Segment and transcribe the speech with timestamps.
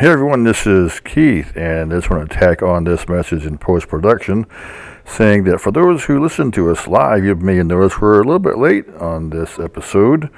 [0.00, 3.58] Hey everyone, this is Keith, and I just want to tack on this message in
[3.58, 4.44] post production
[5.04, 8.40] saying that for those who listen to us live, you may notice we're a little
[8.40, 10.30] bit late on this episode.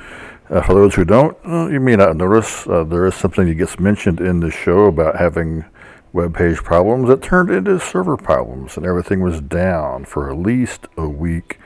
[0.50, 3.54] Uh, for those who don't, uh, you may not notice uh, there is something that
[3.54, 5.64] gets mentioned in the show about having
[6.12, 10.86] web page problems that turned into server problems, and everything was down for at least
[10.98, 11.59] a week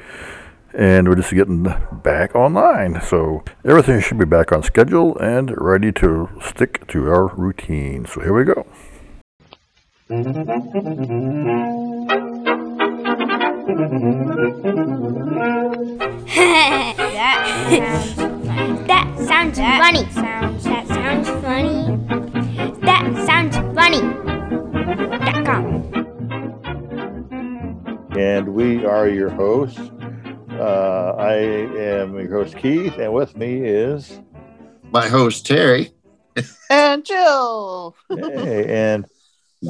[0.74, 1.62] and we're just getting
[2.02, 3.00] back online.
[3.02, 8.06] So everything should be back on schedule and ready to stick to our routine.
[8.06, 8.66] So here we go.
[18.86, 19.58] that sounds funny.
[19.58, 20.02] that sounds funny.
[20.02, 21.96] That sounds, that sounds funny.
[22.82, 24.00] That sounds funny.
[25.24, 25.66] Dot com.
[28.16, 29.80] And we are your hosts.
[30.60, 34.20] Uh, I am your host, Keith, and with me is
[34.92, 35.90] my host, Terry.
[36.70, 37.96] and Jill.
[38.10, 39.06] hey, and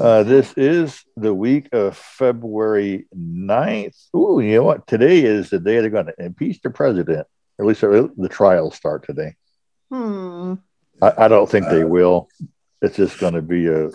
[0.00, 4.08] uh, this is the week of February 9th.
[4.16, 4.88] Ooh, you know what?
[4.88, 7.24] Today is the day they're going to impeach the president.
[7.60, 9.36] At least the trials start today.
[9.92, 10.54] Hmm.
[11.00, 12.28] I, I don't think they will.
[12.82, 13.90] It's just going to be a,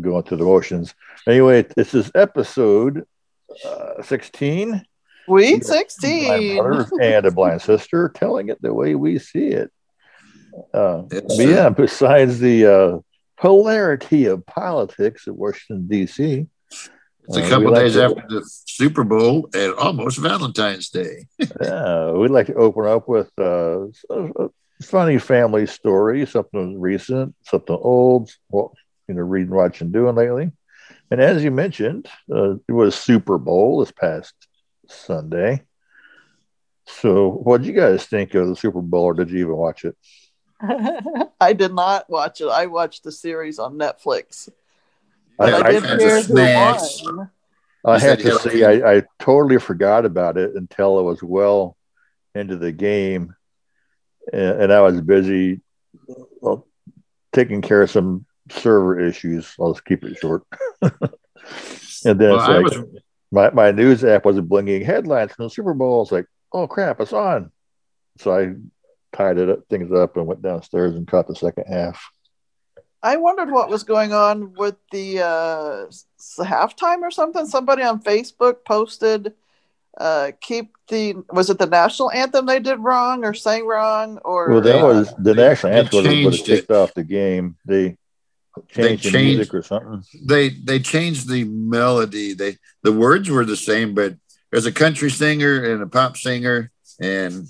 [0.00, 0.94] going through the motions.
[1.26, 3.04] Anyway, this is episode
[3.64, 4.86] uh, 16
[5.26, 6.58] Sweet 16.
[7.00, 9.70] and a blind sister telling it the way we see it.
[10.72, 12.98] Uh, but yeah, besides the uh,
[13.40, 16.46] hilarity of politics at Washington, D.C.,
[17.28, 21.26] it's a uh, couple days like to, after the Super Bowl and almost Valentine's Day.
[21.60, 24.48] yeah, we'd like to open up with uh, a, a
[24.82, 28.70] funny family story, something recent, something old, what
[29.08, 30.52] you know, reading, watching, doing lately.
[31.10, 34.34] And as you mentioned, uh, it was Super Bowl this past
[34.88, 35.62] Sunday.
[36.86, 39.84] So, what did you guys think of the Super Bowl, or did you even watch
[39.84, 39.96] it?
[41.40, 42.48] I did not watch it.
[42.48, 44.48] I watched the series on Netflix.
[45.38, 47.30] I, I, I did hear who won.
[47.84, 51.76] I have to say, I, I totally forgot about it until it was well
[52.34, 53.34] into the game,
[54.32, 55.60] and, and I was busy
[56.40, 56.66] well,
[57.32, 59.54] taking care of some server issues.
[59.60, 60.42] I'll just keep it short.
[60.82, 60.90] and
[62.04, 65.74] then well, it's like, was, my, my news app wasn't blinking headlines from the Super
[65.74, 65.98] Bowl.
[65.98, 67.50] I was like, oh crap, it's on.
[68.18, 68.54] So I
[69.16, 72.10] tied it up, things up and went downstairs and caught the second half.
[73.02, 75.86] I wondered what was going on with the uh,
[76.44, 77.46] halftime or something.
[77.46, 79.34] Somebody on Facebook posted,
[79.98, 84.50] uh, "Keep the was it the national anthem they did wrong or sang wrong or?"
[84.50, 87.56] Well, that was the national anthem was what kicked off the game.
[87.64, 87.96] They
[88.74, 90.04] they changed the music or something.
[90.24, 92.34] They they changed the melody.
[92.34, 94.14] They the words were the same, but
[94.50, 97.46] there's a country singer and a pop singer, and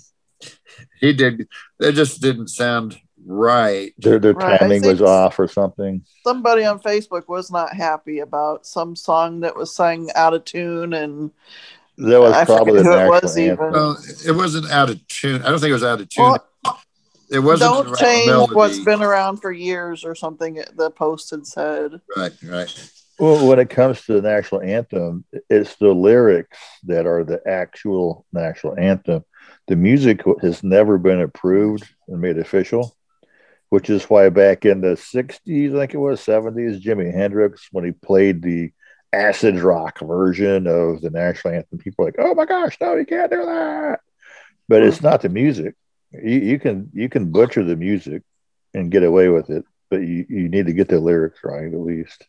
[0.99, 1.47] he did.
[1.79, 3.93] They just didn't sound right.
[3.97, 4.59] Their their right.
[4.59, 6.03] timing was off or something.
[6.23, 10.93] Somebody on Facebook was not happy about some song that was sang out of tune
[10.93, 11.31] and.
[11.99, 13.71] That was probably the it was even.
[13.71, 15.41] Well, it wasn't out of tune.
[15.41, 16.25] I don't think it was out of tune.
[16.25, 16.45] Well,
[17.29, 22.01] it wasn't don't change what's been around for years or something the post had said.
[22.15, 22.91] Right right.
[23.19, 28.25] Well when it comes to the national anthem it's the lyrics that are the actual
[28.31, 29.23] national anthem.
[29.67, 32.95] The music has never been approved and made official
[33.69, 37.83] which is why back in the 60s i think it was 70s jimi hendrix when
[37.83, 38.71] he played the
[39.13, 43.05] acid rock version of the national anthem people were like oh my gosh no you
[43.05, 43.99] can't do that.
[44.69, 45.75] But it's not the music
[46.23, 48.23] you, you can you can butcher the music
[48.73, 51.79] and get away with it, but you, you need to get the lyrics right at
[51.79, 52.27] least.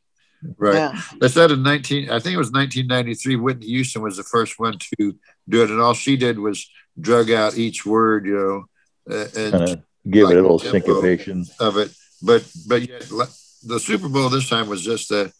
[0.56, 0.74] Right.
[0.74, 1.00] Yeah.
[1.20, 4.78] They said in 19, I think it was 1993, Whitney Houston was the first one
[4.78, 5.14] to
[5.48, 5.70] do it.
[5.70, 6.68] And all she did was
[7.00, 8.66] drug out each word, you
[9.08, 11.92] know, uh, and give like it a little syncopation of it.
[12.22, 13.08] But, but yet
[13.64, 15.32] the Super Bowl this time was just a,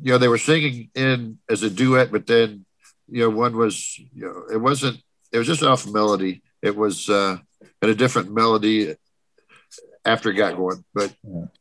[0.00, 2.64] you know, they were singing in as a duet, but then,
[3.08, 5.00] you know, one was, you know, it wasn't,
[5.32, 6.42] it was just off melody.
[6.62, 7.38] It was, uh,
[7.84, 8.96] and a different melody
[10.06, 10.84] after it got going.
[10.94, 11.14] But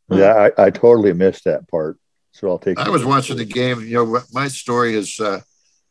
[0.09, 1.99] yeah, I, I totally missed that part.
[2.31, 2.79] So I'll take.
[2.79, 3.81] I was watching the game.
[3.81, 5.41] You know, my story is uh,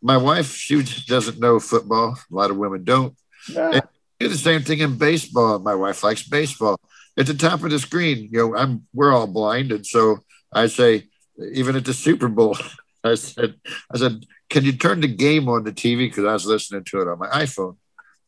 [0.00, 0.55] my wife.
[0.55, 2.19] She doesn't know football.
[2.31, 3.14] A lot of women don't.
[3.49, 3.81] Yeah.
[4.19, 5.58] do the same thing in baseball.
[5.58, 6.81] My wife likes baseball.
[7.19, 10.20] At the top of the screen, you know, I'm we're all blind, and so
[10.52, 11.08] I say,
[11.52, 12.56] even at the Super Bowl,
[13.05, 13.55] I said,
[13.93, 17.02] I said, can you turn the game on the TV because I was listening to
[17.02, 17.76] it on my iPhone,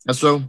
[0.07, 0.43] and so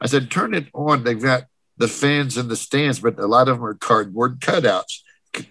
[0.00, 1.04] I said, turn it on.
[1.04, 1.44] They've got
[1.76, 5.00] the fans in the stands, but a lot of them are cardboard cutouts.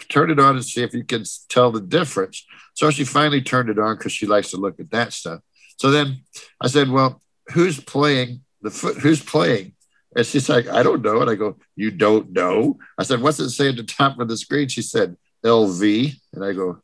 [0.09, 2.45] Turn it on and see if you can tell the difference.
[2.73, 5.41] So she finally turned it on because she likes to look at that stuff.
[5.77, 6.21] So then
[6.61, 7.21] I said, well,
[7.53, 8.97] who's playing the foot?
[8.97, 9.73] Who's playing?
[10.15, 11.21] And she's like, I don't know.
[11.21, 12.77] And I go, you don't know?
[12.97, 14.69] I said, what's it say at the top of the screen?
[14.69, 16.79] She said, LV, and I go,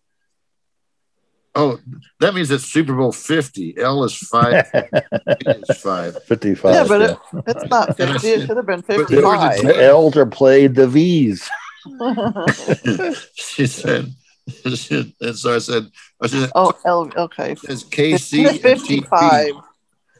[1.55, 1.79] oh,
[2.19, 3.77] that means it's Super Bowl 50.
[3.77, 4.81] L is five, V
[5.69, 6.23] is five.
[6.23, 6.73] 55.
[6.73, 7.39] Yeah, but yeah.
[7.39, 8.27] it, it's not 50.
[8.27, 9.61] It should have been But there 55.
[9.63, 11.49] the L's are played the V's.
[13.33, 14.13] she said,
[14.65, 15.87] and so I said,
[16.21, 17.53] I said, oh, L, okay.
[17.53, 19.09] it It's KC and 55.
[19.09, 19.63] TB.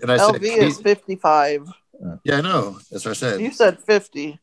[0.01, 1.67] And I said, LV is 55.
[2.23, 2.79] yeah, I know.
[2.89, 3.41] That's what I said.
[3.41, 4.39] You said 50.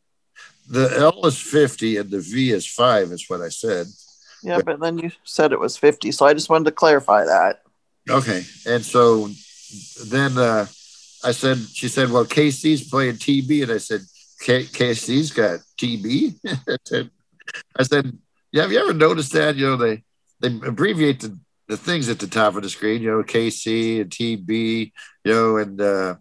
[0.71, 3.87] The L is 50 and the V is five, is what I said.
[4.43, 6.13] Yeah, but then you said it was 50.
[6.13, 7.63] So I just wanted to clarify that.
[8.09, 8.45] Okay.
[8.67, 9.29] And so
[10.07, 10.67] then uh,
[11.25, 13.65] I said, she said, well, KC's playing TB.
[13.65, 14.01] And I said,
[14.41, 16.35] K- KC's got TB.
[16.69, 17.11] I said-
[17.79, 18.17] I said,
[18.53, 19.57] yeah, have you ever noticed that?
[19.57, 20.03] You know, they,
[20.41, 24.11] they abbreviate the, the things at the top of the screen, you know, KC and
[24.11, 24.93] TB,
[25.25, 26.17] you know, and uh,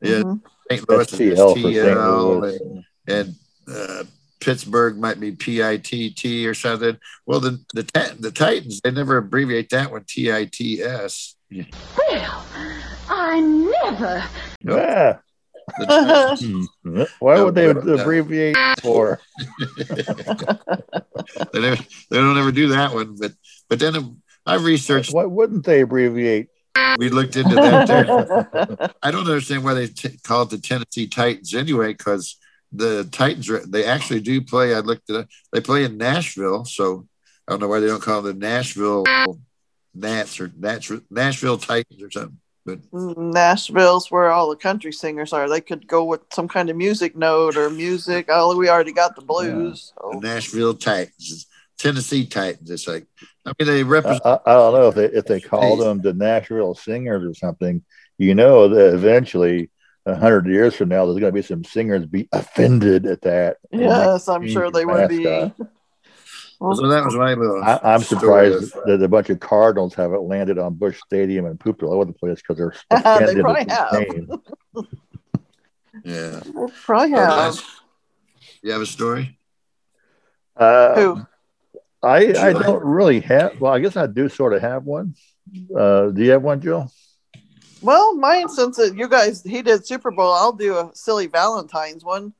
[0.00, 0.40] yeah, Mhm.
[0.70, 0.88] St.
[0.88, 1.98] Louis is STL for St.
[2.40, 2.56] Louis.
[2.60, 3.34] and, and
[3.68, 4.04] uh,
[4.44, 6.98] Pittsburgh might be PITT or something.
[7.26, 11.36] Well, the the the Titans they never abbreviate that one TITS.
[11.50, 11.64] Yeah.
[11.96, 12.44] Well,
[13.08, 14.24] I never.
[14.60, 15.18] Yeah.
[15.78, 16.68] The Titans.
[16.82, 17.02] Hmm.
[17.20, 17.94] Why would they No, no.
[18.02, 19.18] abbreviate for?
[19.76, 23.16] they never they don't ever do that one.
[23.18, 23.32] But
[23.68, 25.12] but then I researched.
[25.14, 26.48] Why wouldn't they abbreviate?
[26.98, 28.94] We looked into that.
[29.02, 32.36] I don't understand why they t- call it the Tennessee Titans anyway, because
[32.74, 34.74] the Titans are, they actually do play.
[34.74, 35.28] I looked at it.
[35.52, 37.06] They play in Nashville, so
[37.46, 39.04] I don't know why they don't call them the Nashville
[39.94, 42.38] Nats or Nashville, Nashville Titans or something.
[42.66, 45.48] But Nashville's where all the country singers are.
[45.48, 48.26] They could go with some kind of music note or music.
[48.28, 49.92] Oh, we already got the blues.
[49.96, 50.18] the So.
[50.20, 51.46] Nashville Titans,
[51.78, 52.70] Tennessee Titans.
[52.70, 53.06] It's like
[53.44, 54.24] I mean they represent.
[54.24, 57.84] I, I don't know if they if they called them the Nashville Singers or something.
[58.16, 59.70] You know that eventually,
[60.06, 63.56] a hundred years from now, there's going to be some singers be offended at that.
[63.72, 65.24] Yes, I'm sure they would be.
[65.24, 67.62] well, so that was my little.
[67.62, 71.58] I, I'm surprised of- that a bunch of Cardinals haven't landed on Busch Stadium and
[71.58, 74.84] pooped all over the place because they're offended They probably at the have.
[74.84, 74.88] name.
[76.04, 76.40] yeah.
[76.44, 77.28] They probably have.
[77.28, 77.64] that's-
[78.62, 79.38] You have a story?
[80.56, 81.26] Uh, Who?
[82.02, 83.58] I I don't really have.
[83.60, 85.14] Well, I guess I do sort of have one.
[85.74, 86.92] Uh, do you have one, Jill?
[87.84, 92.02] Well, mine, since it, you guys, he did Super Bowl, I'll do a silly Valentine's
[92.02, 92.32] one.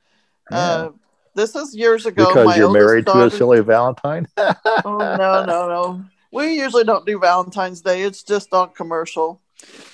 [0.51, 0.91] Uh,
[1.35, 2.29] this is years ago.
[2.29, 4.27] because my you're married to a daughter- silly Valentine.
[4.37, 4.55] oh,
[4.85, 6.05] no, no, no.
[6.33, 8.03] We usually don't do Valentine's Day.
[8.03, 9.41] It's just on commercial.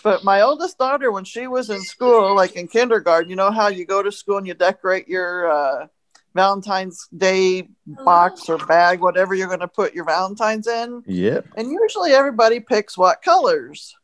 [0.03, 3.69] But my oldest daughter, when she was in school, like in kindergarten, you know how
[3.69, 5.87] you go to school and you decorate your uh,
[6.35, 11.03] Valentine's Day box or bag, whatever you're going to put your Valentine's in.
[11.07, 11.47] Yep.
[11.57, 13.95] And usually everybody picks what colors?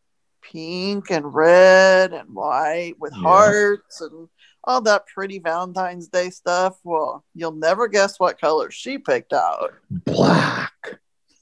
[0.52, 3.22] Pink and red and white with Yeah.
[3.22, 4.28] hearts and
[4.64, 6.78] all that pretty Valentine's Day stuff.
[6.84, 9.72] Well, you'll never guess what color she picked out.
[9.90, 10.72] Black,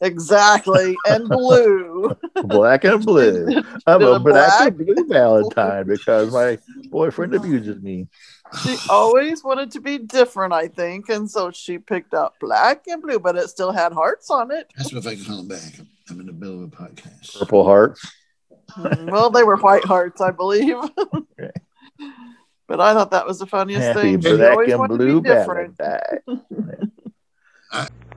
[0.00, 0.94] Exactly.
[1.06, 2.14] And blue.
[2.44, 3.62] black and blue.
[3.86, 6.58] I'm a a black and blue Valentine because my
[6.90, 8.08] boyfriend abuses me.
[8.62, 11.08] She always wanted to be different, I think.
[11.08, 14.70] And so she picked out black and blue, but it still had hearts on it.
[14.78, 15.62] Ask me if I can call him back.
[15.78, 17.38] I'm- I'm in the middle of a podcast.
[17.38, 18.06] Purple hearts.
[18.76, 20.76] Mm, well, they were white hearts, I believe.
[21.14, 21.50] Okay.
[22.66, 24.36] But I thought that was the funniest Happy thing.
[24.38, 25.76] Black and blue be different.
[25.76, 26.90] Valentine.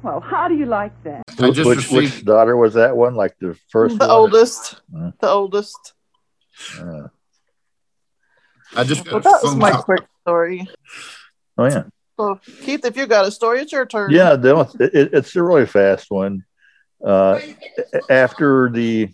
[0.03, 1.23] Well, how do you like that?
[1.39, 3.15] I just which, received- which daughter was that one?
[3.15, 4.15] Like the first The one?
[4.15, 4.75] oldest.
[4.95, 5.11] Uh.
[5.19, 5.93] The oldest.
[6.79, 7.07] Uh,
[8.75, 9.83] I just got Well, that was my call.
[9.83, 10.67] quick story.
[11.57, 11.83] oh yeah.
[12.19, 14.11] So, Keith, if you got a story, it's your turn.
[14.11, 16.45] Yeah, the, it, it- it's a really fast one.
[17.03, 17.39] Uh,
[18.09, 19.09] after the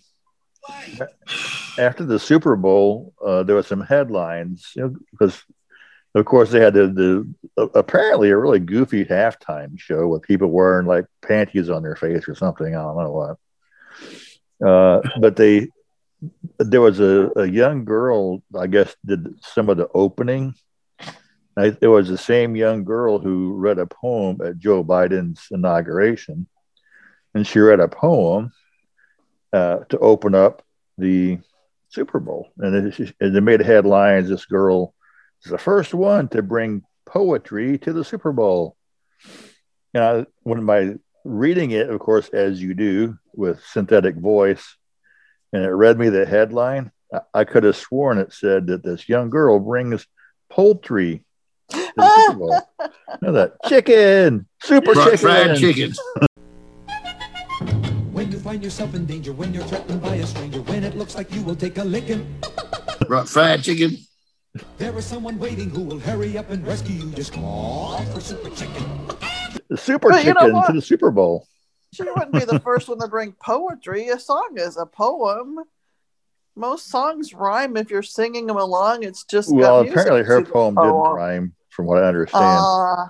[1.78, 5.42] after the Super Bowl, uh, there were some headlines you know, because,
[6.14, 6.88] of course, they had the,
[7.56, 12.28] the apparently a really goofy halftime show with people wearing like panties on their face
[12.28, 12.74] or something.
[12.74, 13.36] I don't know
[14.60, 14.66] what.
[14.66, 15.68] Uh, but they
[16.58, 20.54] there was a, a young girl, I guess, did some of the opening.
[21.56, 26.46] I, it was the same young girl who read a poem at Joe Biden's inauguration,
[27.34, 28.52] and she read a poem
[29.54, 30.62] uh, to open up
[30.98, 31.38] the
[31.88, 34.28] Super Bowl, and it, and they made headlines.
[34.28, 34.92] This girl
[35.44, 38.76] is the first one to bring poetry to the Super Bowl.
[39.92, 44.76] Now, when by reading it, of course, as you do with synthetic voice,
[45.52, 49.08] and it read me the headline, I, I could have sworn it said that this
[49.08, 50.04] young girl brings
[50.50, 51.24] poultry
[51.70, 52.60] to the Super Bowl.
[52.80, 55.18] You know that chicken, super chicken.
[55.18, 56.00] fried chickens.
[58.44, 61.32] When find yourself in danger, when you're threatened by a stranger, when it looks like
[61.32, 62.26] you will take a licking,
[63.06, 63.96] Fri- Fried chicken.
[64.76, 67.10] there is someone waiting who will hurry up and rescue you.
[67.12, 68.84] Just call for Super Chicken.
[69.70, 71.48] The super But you know chicken to the Super Bowl.
[71.94, 74.08] she wouldn't be the first one to bring poetry.
[74.08, 75.60] A song is a poem.
[76.54, 79.04] Most songs rhyme if you're singing them along.
[79.04, 82.08] It's just got Well, music apparently her to the poem didn't rhyme, from what I
[82.08, 82.60] understand.
[82.62, 83.06] Uh,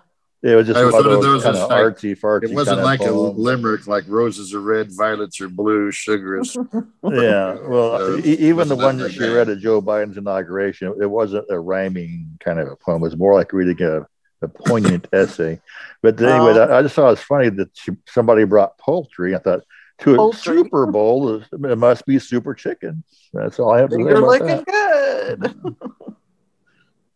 [0.47, 1.81] it was just It was one of one of those, those kind that's of like-
[1.97, 2.51] artsy fartsy.
[2.51, 6.39] It wasn't kind of like a limerick like roses are red, violets are blue, sugar
[6.41, 6.55] is.
[7.03, 11.07] Yeah, well, e- even the one that that she read at Joe Biden's inauguration, it
[11.11, 13.01] wasn't a rhyming kind of a poem.
[13.03, 14.07] It was more like reading a,
[14.43, 15.61] a poignant essay.
[16.03, 16.69] But anyway, Oh.
[16.69, 19.35] I, I just thought it's funny that she, somebody brought poultry.
[19.35, 19.63] I thought
[20.01, 23.03] to a Super Bowl, it must be super chicken.
[23.33, 25.41] That's all I have to say you're about looking that.
[25.63, 25.77] good.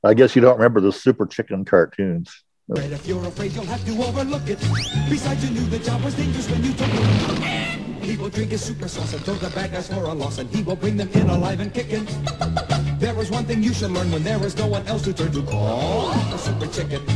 [0.04, 2.44] I guess you don't remember the super chicken cartoons.
[2.70, 4.60] Right, if you're afraid, you'll have to overlook it.
[5.08, 8.04] Besides, you knew the job was dangerous when you took it.
[8.04, 10.50] He will drink his super sauce and throw the bad guys for a loss, and
[10.54, 12.06] he will bring them in alive and kicking.
[12.98, 15.32] There is one thing you should learn when there is no one else to turn
[15.32, 15.42] to.
[15.44, 17.06] Call the super chicken.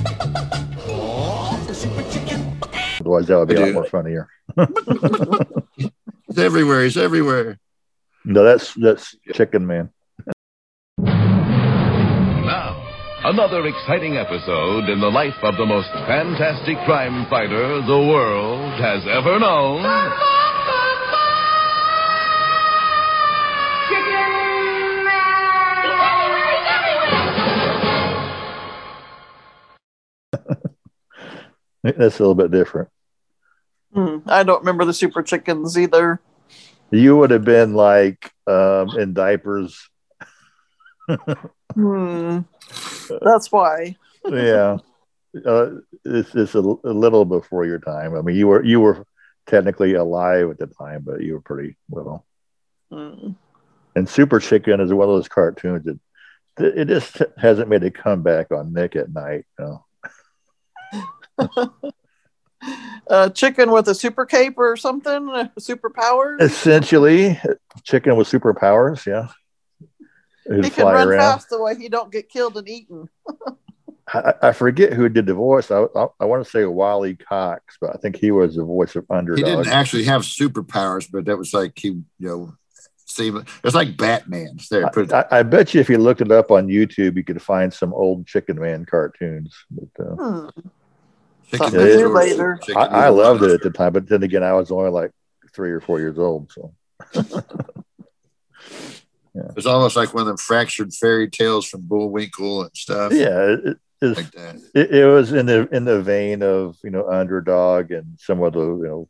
[0.87, 2.59] Call the super chicken.
[3.01, 4.29] Otherwise, that would be a lot more funnier.
[5.77, 6.83] He's everywhere.
[6.85, 7.59] He's everywhere.
[8.25, 9.91] No, that's that's Chicken Man.
[13.25, 19.05] Another exciting episode in the life of the most fantastic crime fighter the world has
[19.07, 19.83] ever known.
[31.85, 32.89] That's a little bit different.
[33.95, 36.21] Hmm, I don't remember the super chickens either.
[36.91, 39.79] You would have been like um, in diapers.
[41.75, 42.41] Hmm.
[43.21, 43.97] That's why.
[44.25, 44.79] yeah,
[45.45, 45.71] uh,
[46.05, 48.15] it's it's a, a little before your time.
[48.15, 49.07] I mean, you were you were
[49.47, 52.25] technically alive at the time, but you were pretty little.
[52.91, 53.31] Hmm.
[53.95, 55.99] And Super Chicken is one of those cartoons that
[56.59, 59.45] it just hasn't made a comeback on Nick at Nite.
[59.59, 59.83] You
[61.39, 61.73] know?
[63.09, 66.41] A chicken with a super cape or something, uh, superpowers.
[66.41, 67.41] Essentially,
[67.83, 69.05] chicken with superpowers.
[69.07, 69.29] Yeah,
[70.47, 71.19] He can fly run around.
[71.19, 73.09] fast the way he don't get killed and eaten.
[74.13, 75.71] I, I forget who did the voice.
[75.71, 78.97] I, I, I want to say Wally Cox, but I think he was the voice
[78.97, 79.39] of Underdog.
[79.39, 82.55] He didn't actually have superpowers, but that was like he, you know,
[83.07, 84.59] seemed it's like Batman.
[84.71, 85.13] There, put it.
[85.13, 87.95] I, I bet you if you looked it up on YouTube, you could find some
[87.95, 89.55] old Chicken Man cartoons.
[89.71, 90.49] But, uh, Hmm.
[91.45, 92.59] Chicken something to to do Little- later.
[92.63, 95.13] Chicken I, I loved it at the time, but then again, I was only like
[95.55, 96.51] three or four years old.
[96.53, 96.73] So
[99.57, 103.13] It's almost like one of them fractured fairy tales from Bullwinkle and stuff.
[103.13, 104.57] yeah, it, it's, like that.
[104.75, 108.53] it, it was in the in the vein of you know Underdog and some of
[108.53, 109.09] the you know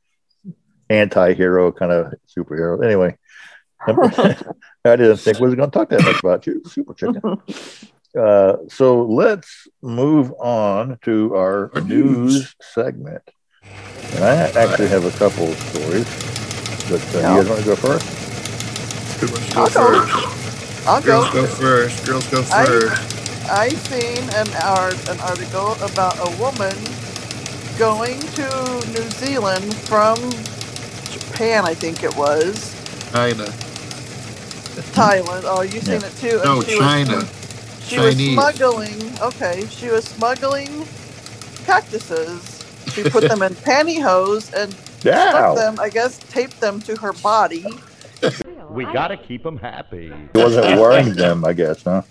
[0.91, 2.85] anti-hero kind of superhero.
[2.85, 3.17] Anyway,
[3.87, 7.23] I didn't think we was going to talk that much about you, Super Chicken.
[8.15, 12.35] Uh, so let's move on to our Our news.
[12.35, 12.55] news.
[12.61, 13.23] segment.
[14.17, 16.05] And I actually have a couple of stories,
[16.91, 17.37] but uh, Yeah.
[17.37, 18.22] you guys want to go first?
[19.23, 20.07] Who wants to go I'll go.
[20.07, 20.87] first?
[20.89, 21.07] I'll go.
[21.07, 22.07] Girls go first.
[22.07, 23.51] Girls go I- first.
[23.51, 26.75] I seen an art an article about a woman
[27.79, 28.47] going to
[28.93, 30.17] New Zealand from
[31.11, 32.75] Japan, I think it was
[33.13, 33.45] China.
[34.95, 35.43] Thailand.
[35.45, 36.07] Oh, you seen Yeah.
[36.07, 36.37] it too?
[36.37, 37.27] and No, she was- China.
[37.87, 38.33] she was Chinese.
[38.35, 39.19] smuggling.
[39.21, 40.87] Okay, she was smuggling
[41.67, 42.65] cactuses.
[42.95, 45.79] She put them in pantyhose and stuck them.
[45.81, 47.67] I guess taped them to her body.
[48.73, 50.13] We gotta keep them happy.
[50.33, 52.03] He wasn't wearing them, I guess, huh?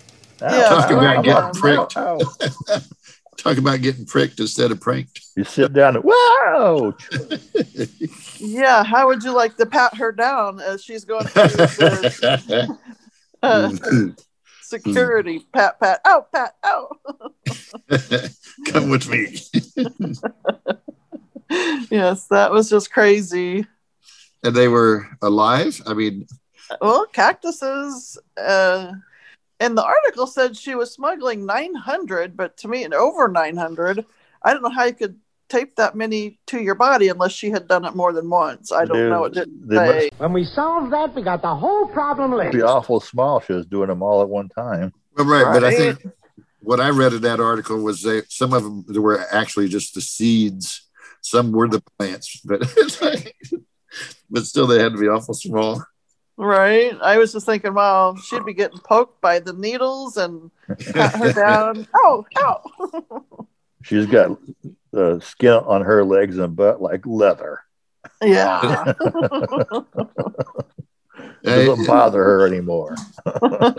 [0.41, 1.93] Yeah, Talk about ow, getting ow, pricked.
[3.37, 5.19] Talk about getting pricked instead of pranked.
[5.35, 6.95] You sit down and whoa!
[8.43, 12.77] Yeah, how would you like to pat her down as she's going through the
[13.43, 13.71] uh,
[14.63, 15.45] security?
[15.53, 16.89] Pat, pat, oh, pat, oh.
[18.71, 19.37] Come with me.
[21.91, 23.67] yes, that was just crazy.
[24.43, 25.79] And they were alive.
[25.85, 26.25] I mean,
[26.79, 28.17] Well, cactuses.
[28.37, 28.93] Uh,
[29.59, 34.05] and the article said she was smuggling 900, but to me, and over 900.
[34.43, 37.67] I don't know how you could tape that many to your body unless she had
[37.67, 38.71] done it more than once.
[38.71, 39.25] I don't Dude, know.
[39.25, 40.09] It didn't they say.
[40.17, 42.55] When we solved that, we got the whole problem It'd licked.
[42.55, 43.41] be awful small.
[43.41, 44.93] She was doing them all at one time.
[45.15, 46.05] well, right, but I think
[46.61, 50.01] what I read in that article was that some of them were actually just the
[50.01, 50.87] seeds.
[51.21, 52.61] Some were the plants, but
[54.29, 55.83] but still they had to be awful small.
[56.41, 56.98] Right.
[57.00, 60.50] I was just thinking, wow, she'd be getting poked by the needles and
[60.91, 61.88] pat her down.
[61.95, 63.45] Oh, ow.
[63.83, 64.39] She's got
[64.91, 67.60] the skin on her legs and butt like leather.
[68.24, 68.93] yeah.
[71.43, 72.95] It doesn't bother her anymore.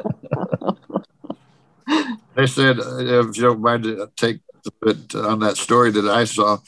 [2.35, 2.97] They said, uh,
[3.29, 6.59] if you don't mind to take a bit on that story that I saw,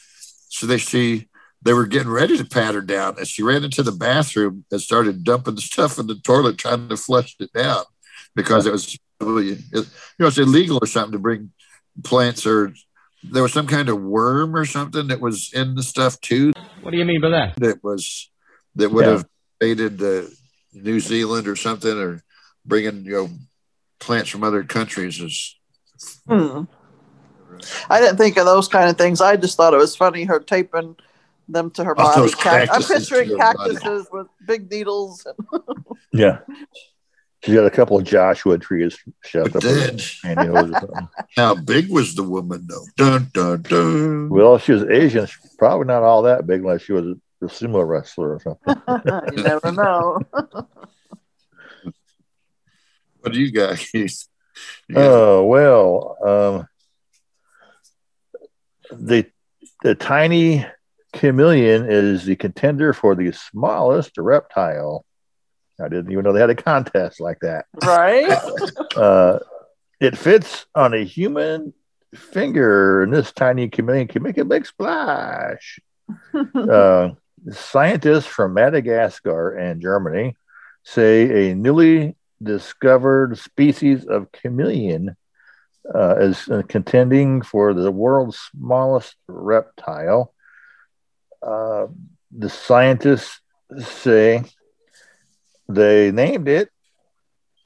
[0.51, 1.29] so they she
[1.65, 4.81] they were getting ready to pat her down, and she ran into the bathroom and
[4.81, 7.85] started dumping the stuff in the toilet, trying to flush it down
[8.35, 9.57] because it was you
[10.19, 11.51] know it's illegal or something to bring
[12.03, 12.73] plants or
[13.23, 16.53] there was some kind of worm or something that was in the stuff too.
[16.83, 17.57] What do you mean by that?
[17.57, 18.31] That was
[18.77, 19.13] that would Yeah.
[19.13, 19.27] have
[19.61, 20.29] invaded uh,
[20.75, 22.23] New Zealand or something, or
[22.67, 23.31] bringing you know
[24.01, 25.57] plants from other countries is
[26.29, 26.65] Hmm.
[27.89, 29.21] I didn't think of those kind of things.
[29.23, 30.97] I just thought it was funny her taping
[31.49, 32.21] them to her body.
[32.21, 33.75] those Cac- I'm picturing to her body.
[33.75, 35.27] cactuses with big needles.
[36.13, 36.39] Yeah.
[37.43, 39.99] She's got a couple of Joshua trees shoved up her dead.
[39.99, 41.09] pantyhose or something.
[41.37, 42.87] How big was the woman though?
[42.97, 44.29] Dun dun dun.
[44.31, 45.27] Well, she was Asian.
[45.27, 47.05] She's probably not all that big unless she was
[47.43, 49.33] a sumo wrestler or something.
[49.37, 50.21] you never know.
[53.21, 54.27] What do you got, Keith?
[54.89, 56.69] You Oh well, um,
[58.93, 59.27] the
[59.83, 60.67] the tiny
[61.15, 65.05] chameleon is the contender for the smallest reptile.
[65.81, 67.67] I didn't even know they had a contest like that.
[67.83, 68.39] right?
[68.97, 69.41] Uh,
[69.99, 71.73] it fits on a human
[72.15, 75.81] finger, and this tiny chameleon can make a big splash.
[76.55, 77.11] uh,
[77.51, 80.37] scientists from Madagascar and Germany
[80.85, 85.17] say a newly discovered species of chameleon
[85.93, 90.34] uh, is uh, contending for the world's smallest reptile.
[91.45, 91.89] Uh,
[92.37, 93.41] the scientists
[93.79, 94.43] say
[95.69, 96.71] they named it.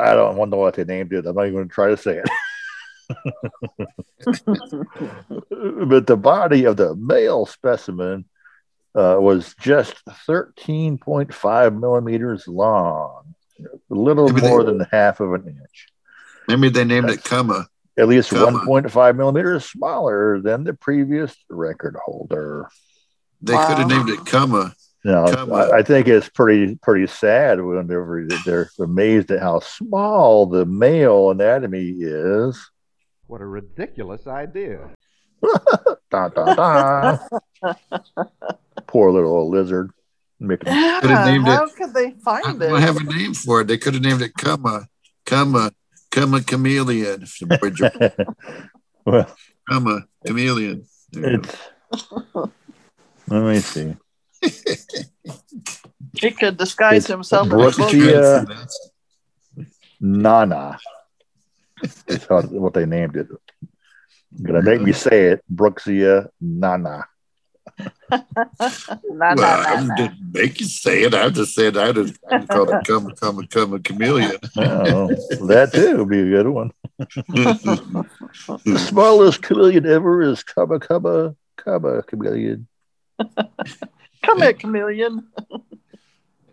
[0.00, 1.26] I don't want to know what they named it.
[1.26, 2.28] I'm not even going to try to say it.
[5.88, 8.24] but the body of the male specimen
[8.94, 9.94] uh, was just
[10.28, 15.86] 13.5 millimeters long, a little Maybe they- more than half of an inch.
[16.48, 17.66] Maybe they named it Cumma.
[17.98, 22.68] At least Come 1.5 millimeters smaller than the previous record holder.
[23.42, 24.74] They could have named it Cumma.
[25.04, 30.66] No, I, I think it's pretty pretty sad whenever they're amazed at how small the
[30.66, 32.58] male anatomy is.
[33.28, 34.90] What a ridiculous idea.
[36.10, 37.18] Dun, dun, dun.
[38.88, 39.90] Poor little lizard.
[40.40, 42.80] Making, Yeah, Could have named it- how could they find don't it?
[42.80, 43.66] have a name for it.
[43.66, 44.86] They could have named it Cumma.
[45.26, 45.72] Cumma.
[46.10, 47.22] Cumma chameleon.
[47.22, 48.24] If the boy
[49.04, 49.36] well,
[49.70, 50.86] Cumma chameleon.
[51.12, 51.56] There it's.
[53.30, 53.94] Let me see.
[56.20, 57.48] He could disguise It's himself.
[57.48, 58.48] Brooke as a G- book.
[58.48, 58.90] That's-
[60.00, 60.78] Nana.
[62.06, 63.28] That's how, what they named it.
[64.42, 65.44] Gonna make me say it.
[65.52, 67.04] Brookesia Nana.
[68.10, 69.94] Nah, Well, nah, nah, I nah.
[69.96, 71.14] didn't make you say it.
[71.14, 74.38] I just said I'd have I'd call it Cumma Cumma Cumma chameleon.
[74.56, 75.08] Oh,
[75.46, 76.72] that too would be a good one.
[78.64, 82.66] The smallest chameleon ever is Cubba Cubba Cubba chameleon.
[84.22, 85.28] Come here, chameleon.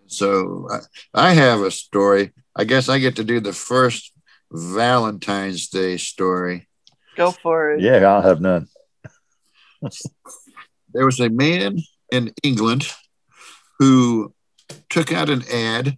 [0.08, 2.32] So I, I have a story.
[2.56, 4.12] I guess I get to do the first
[4.52, 6.68] Valentine's Day story.
[7.16, 7.82] Go for it.
[7.82, 8.68] Yeah, I'll have none.
[10.94, 12.90] There was a man in England
[13.80, 14.34] who
[14.90, 15.98] took out an ad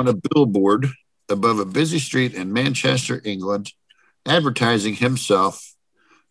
[0.00, 0.88] on a billboard
[1.28, 3.72] above a busy street in Manchester, England,
[4.26, 5.76] advertising himself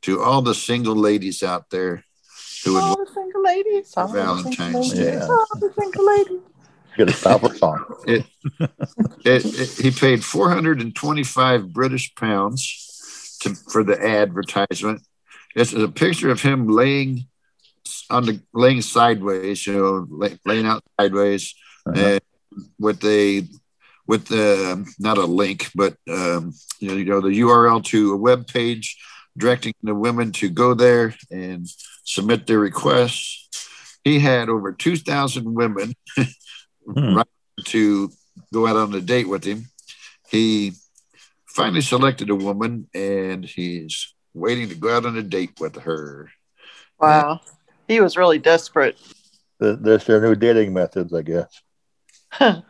[0.01, 2.03] to all the single ladies out there
[2.63, 3.93] who would All the single ladies.
[3.97, 5.05] All Valentine's single Day.
[5.11, 6.39] ladies, All the single ladies.
[6.97, 7.85] Get a stopper song.
[8.05, 8.25] it,
[9.25, 15.01] it, he paid 425 British pounds to, for the advertisement.
[15.55, 17.27] It's a picture of him laying
[18.09, 21.55] on the laying sideways, you know, lay, laying out sideways,
[21.87, 21.97] Uh-huh.
[21.99, 22.21] and
[22.79, 23.47] with a
[24.07, 28.17] with the not a link, but um, you know, you know, the URL to a
[28.17, 28.97] web page
[29.37, 31.67] directing the women to go there and
[32.03, 33.97] submit their requests.
[34.03, 37.13] He had over 2,000 women Hmm.
[37.15, 37.27] right
[37.65, 38.09] to
[38.51, 39.65] go out on a date with him.
[40.29, 40.73] He
[41.45, 46.29] finally selected a woman and he's waiting to go out on a date with her.
[46.99, 47.41] Wow.
[47.87, 48.97] He was really desperate.
[49.61, 51.61] Th- That's their new dating methods, I guess.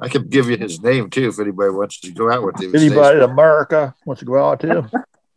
[0.00, 2.72] I could give you his name too if anybody wants to go out with him.
[2.72, 4.84] His Anybody in America wants to go out too?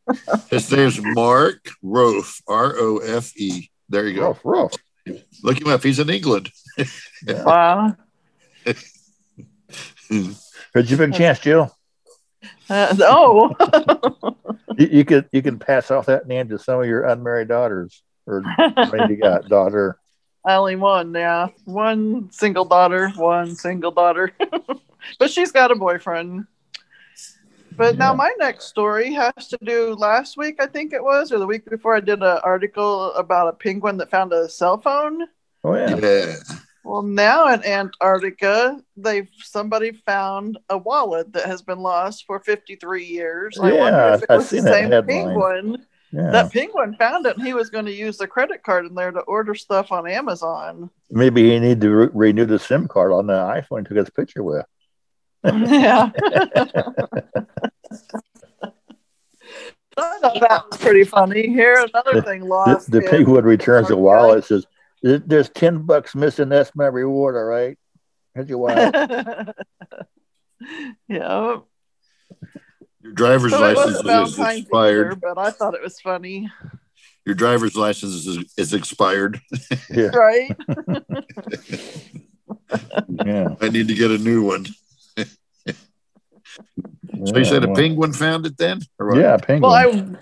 [0.49, 3.69] His name's Mark Rofe, R O F E.
[3.89, 4.27] There you go.
[4.27, 4.73] Rough, rough.
[5.43, 5.83] Look him up.
[5.83, 6.49] He's in England.
[7.27, 7.95] Wow.
[10.09, 11.75] Here's your big chance, Jill.
[12.69, 14.33] Uh, oh,
[14.77, 18.01] You, you could you can pass off that name to some of your unmarried daughters,
[18.25, 18.43] or
[18.91, 19.99] maybe got daughter.
[20.45, 21.13] Only one.
[21.13, 24.31] Yeah, one single daughter, one single daughter.
[25.19, 26.47] but she's got a boyfriend.
[27.75, 31.39] But now my next story has to do last week, I think it was, or
[31.39, 31.95] the week before.
[31.95, 35.23] I did an article about a penguin that found a cell phone.
[35.63, 35.95] Oh yeah.
[35.97, 36.35] Yeah.
[36.83, 43.05] Well, now in Antarctica, they've somebody found a wallet that has been lost for 53
[43.05, 43.57] years.
[43.57, 45.25] I wonder Yeah, if it I've was the seen that same headline.
[45.27, 45.85] penguin.
[46.13, 46.29] Yeah.
[46.29, 49.11] That penguin found it, and he was going to use the credit card in there
[49.11, 50.91] to order stuff on Amazon.
[51.09, 54.09] Maybe he need to re- renew the SIM card on the iPhone he took his
[54.11, 54.63] picture with.
[55.43, 56.11] yeah.
[59.97, 61.47] I thought that was pretty funny.
[61.47, 62.91] Here, another thing The, lost.
[62.91, 64.45] the in- penguin returns the wallet.
[64.45, 64.67] Says,
[65.01, 66.49] "There's ten bucks missing.
[66.49, 67.35] That's my reward.
[67.35, 67.75] All right.
[68.35, 68.95] Here's your wallet."
[71.07, 71.57] yeah.
[73.03, 75.07] Your driver's So it license wasn't is Valentine's expired.
[75.07, 76.49] either, but I thought it was funny.
[77.25, 79.39] Your driver's license is, is expired.
[79.89, 80.07] yeah.
[80.07, 80.55] Right?
[83.23, 83.55] Yeah.
[83.61, 84.65] I need to get a new one.
[87.25, 88.81] So you said a penguin found it then?
[88.99, 89.17] Or what?
[89.17, 89.61] Yeah, penguin.
[89.61, 90.17] Well,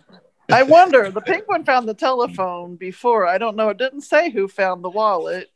[0.50, 1.10] I I wonder.
[1.10, 3.26] The penguin found the telephone before.
[3.26, 3.70] I don't know.
[3.70, 5.50] It didn't say who found the wallet.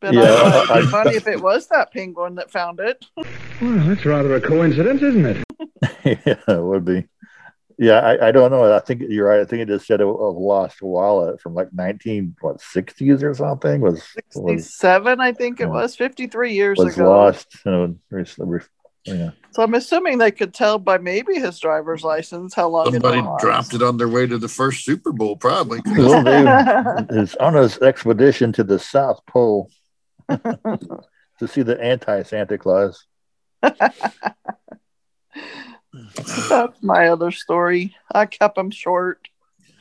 [0.00, 3.04] But Yeah, I thought it'd be funny if it was that penguin that found it.
[3.16, 3.26] Well,
[3.60, 5.43] that's rather a coincidence, isn't it?
[6.04, 7.08] yeah, it would be.
[7.78, 8.72] Yeah, I, I don't know.
[8.72, 9.40] I think you're right.
[9.40, 13.34] I think it just said a, a lost wallet from like 19 what 60s or
[13.34, 13.94] something was
[14.36, 17.10] was, 67, I think it was, 53 years was ago.
[17.10, 17.62] lost.
[17.62, 18.60] So, recently.
[19.04, 19.30] yeah.
[19.52, 23.26] So I'm assuming they could tell by maybe his driver's license how long Somebody it
[23.40, 25.80] dropped it on their way to the first Super Bowl, probably.
[25.84, 29.68] Well, they is on his expedition to the South Pole
[30.28, 33.04] to see the anti Santa Claus.
[36.48, 37.94] That's my other story.
[38.12, 39.28] I kept them short.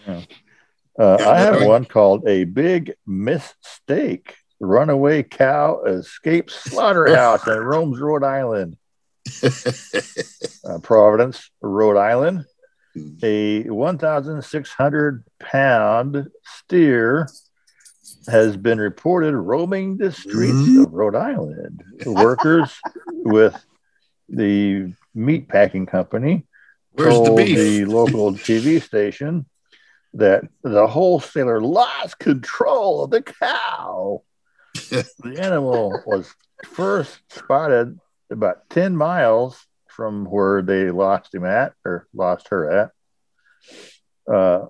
[0.08, 4.36] Uh, I have one called A Big Mistake.
[4.60, 8.78] Runaway cow escapes slaughterhouse in Rome's Rhode Island.
[9.44, 12.46] uh, Providence, Rhode Island.
[13.24, 17.28] A 1,600 pound steer
[18.28, 21.84] has been reported roaming the streets of Rhode Island.
[22.06, 23.66] Workers with
[24.30, 26.46] the meat packing company
[26.92, 27.58] Where's the told beef?
[27.58, 29.46] the local TV station
[30.14, 34.22] that the wholesaler lost control of the cow.
[34.74, 36.34] the animal was
[36.66, 38.00] first spotted
[38.30, 44.66] about 10 miles from where they lost him at or lost her at uh,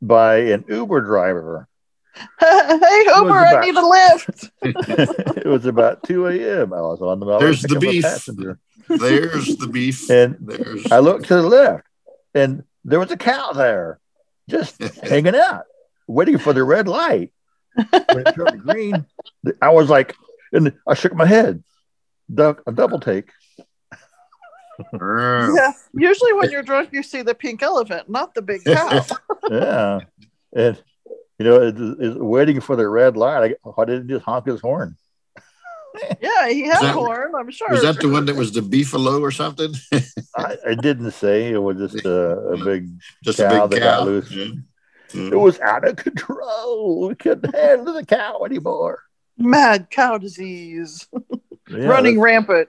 [0.00, 1.68] by an Uber driver.
[2.40, 4.50] hey, Uber, I need a lift.
[4.62, 6.72] it was about 2 a.m.
[6.72, 8.56] I was on the I There's the picking up beef.
[8.88, 9.28] Passenger.
[9.28, 10.10] There's the beef.
[10.10, 11.86] And There's I looked to the left,
[12.34, 13.98] and there was a cow there,
[14.48, 15.64] just hanging out,
[16.06, 17.32] waiting for the red light.
[17.74, 19.04] When it turned green,
[19.60, 20.14] I was like,
[20.52, 21.64] and I shook my head.
[22.32, 23.30] Du- a double take.
[24.92, 25.72] Yeah.
[25.92, 29.04] Usually when you're drunk, you see the pink elephant, not the big cow.
[29.50, 30.00] Yeah,
[30.56, 30.82] and
[31.38, 33.56] you know, it, it's waiting for the red light.
[33.62, 34.96] I, why didn't he just honk his horn?
[36.20, 37.70] yeah, he had that- a horn, I'm sure.
[37.70, 39.74] Was that the one that was the beefalo or something?
[40.36, 42.88] I, I didn't say it was just a, a big.
[43.22, 44.04] Just Cow a big that got cow.
[44.04, 44.30] loose.
[44.30, 44.44] Yeah.
[45.14, 45.40] It mm.
[45.40, 47.08] was out of control.
[47.08, 49.00] We couldn't handle the cow anymore.
[49.38, 51.06] Mad cow disease
[51.68, 52.68] Yeah, running rampant.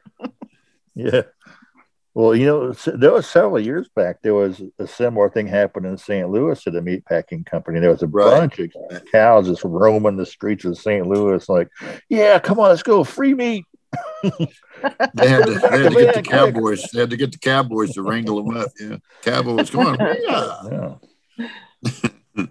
[0.96, 1.24] Yeah.
[2.16, 4.22] Well, you know, there was several years back.
[4.22, 6.30] There was a similar thing happened in St.
[6.30, 7.80] Louis at a meatpacking company.
[7.82, 8.40] There was a Right.
[8.50, 8.72] bunch of
[9.12, 11.06] cows just roaming the streets of St.
[11.06, 11.68] Louis, like,
[12.10, 13.66] "Yeah, come on, let's go, free meat."
[14.24, 16.26] They had to, they had to get the quick.
[16.26, 16.84] cowboys.
[16.94, 18.70] They had to get the cowboys to wrangle them up.
[18.80, 19.98] Yeah, cowboys, come on.
[20.22, 20.96] Yeah.
[21.38, 21.48] Yeah.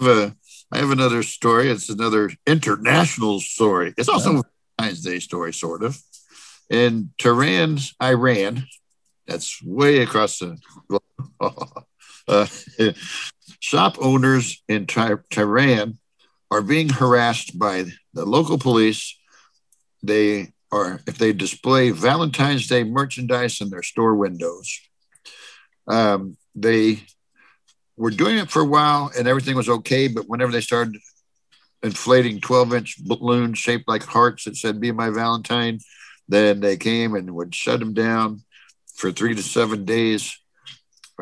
[0.00, 0.36] I have a
[0.72, 1.68] I have another story.
[1.70, 3.94] It's another international story.
[3.96, 4.42] It's also a
[4.78, 5.98] Valentine's Day story, sort of.
[6.68, 8.66] In Tehran, Iran,
[9.28, 10.58] that's way across the
[12.28, 12.46] uh,
[13.60, 15.98] shop owners in Tehran
[16.50, 19.16] are being harassed by the local police.
[20.02, 24.80] They are if they display Valentine's Day merchandise in their store windows.
[25.86, 27.02] Um, they
[27.96, 30.08] were doing it for a while and everything was okay.
[30.08, 30.96] But whenever they started
[31.82, 35.80] inflating 12 inch balloons shaped like hearts that said, Be my Valentine,
[36.28, 38.42] then they came and would shut them down
[38.98, 40.40] for three to seven days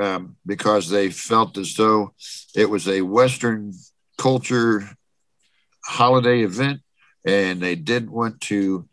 [0.01, 2.15] um, because they felt as though
[2.55, 3.75] it was a Western
[4.17, 4.89] culture
[5.85, 6.81] holiday event
[7.27, 8.89] and they didn't want to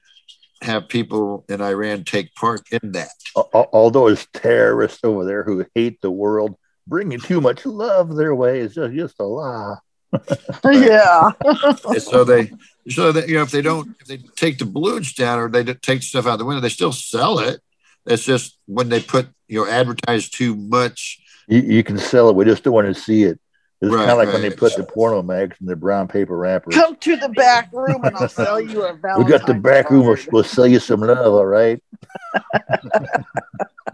[0.61, 3.09] have people in Iran take part in that.
[3.37, 8.15] Al- al- All those terrorists over there who hate the world, bringing too much love
[8.17, 9.75] their way is just, just a lie.
[10.65, 11.31] yeah.
[11.99, 12.51] So they
[12.89, 15.63] so that you know if they don't if they take the balloons down or they
[15.63, 17.61] don't take stuff out the window they still sell it
[18.05, 21.19] It's just when they put you know advertise too much.
[21.47, 22.35] You, you can sell it.
[22.35, 23.39] We just don't want to see it.
[23.81, 26.37] It's Right, kind of like when they put the porno mags in the brown paper
[26.37, 26.73] wrappers.
[26.73, 29.89] Come to the back room and I'll sell you a We Valentine's got the back
[29.91, 30.05] room.
[30.05, 30.27] We'll, card.
[30.31, 31.83] we'll sell you some love, all right?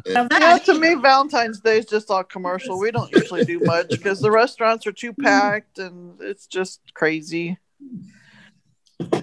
[0.06, 2.80] Yeah, to me, Valentine's Day is just all commercial.
[2.80, 7.58] We don't usually do much because the restaurants are too packed and it's just crazy.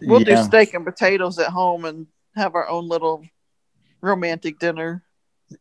[0.03, 3.25] We'll do steak and potatoes at home and have our own little
[4.07, 5.03] romantic dinner.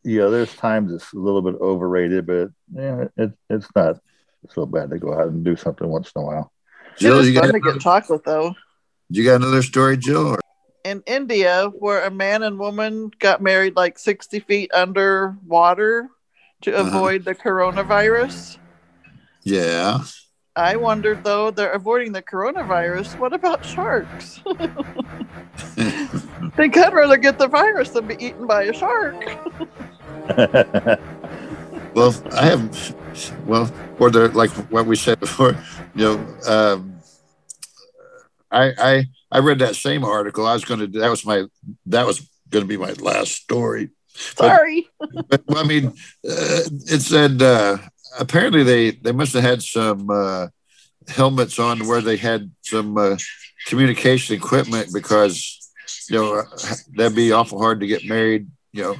[0.04, 3.98] yeah, there's times it's a little bit overrated, but yeah, it, it's not
[4.50, 6.52] so bad to go out and do something once in a while.
[6.98, 8.54] Jill, it is you fun got, to get chocolate though.
[9.10, 10.28] you got another story, Jill?
[10.28, 10.40] Or?
[10.84, 16.08] In India, where a man and woman got married like 60 feet under water
[16.62, 16.86] to Uh-huh.
[16.88, 18.58] avoid the coronavirus.
[19.42, 20.00] Yeah.
[20.54, 23.18] I wondered though, they're avoiding the coronavirus.
[23.18, 24.40] What about sharks?
[26.56, 29.16] they could rather get the virus than be eaten by a shark.
[31.96, 32.94] Well, I have,
[33.46, 35.56] well, or the like what we said before,
[35.94, 37.00] you know, um,
[38.50, 40.46] I I I read that same article.
[40.46, 41.46] I was going to that was my
[41.86, 43.88] that was going to be my last story.
[44.08, 44.86] Sorry.
[44.98, 47.78] But well, I mean, uh, it said uh,
[48.18, 50.48] apparently they they must have had some uh,
[51.08, 53.16] helmets on where they had some uh,
[53.68, 55.65] communication equipment because
[56.08, 56.42] you know
[56.96, 58.96] that'd be awful hard to get married, you know,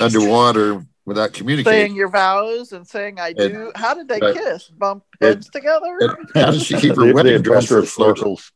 [0.00, 1.72] underwater without communicating.
[1.88, 3.72] saying your vows and saying I do.
[3.74, 4.34] How did they Right.
[4.34, 4.68] kiss?
[4.68, 5.98] Bump heads together?
[6.00, 8.36] And how does she keep her wedding dress bump her from floating?
[8.36, 8.52] circles.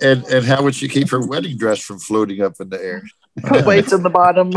[0.00, 3.02] And and how would she keep her wedding dress from floating up in the air?
[3.42, 4.50] Put weights in the bottom.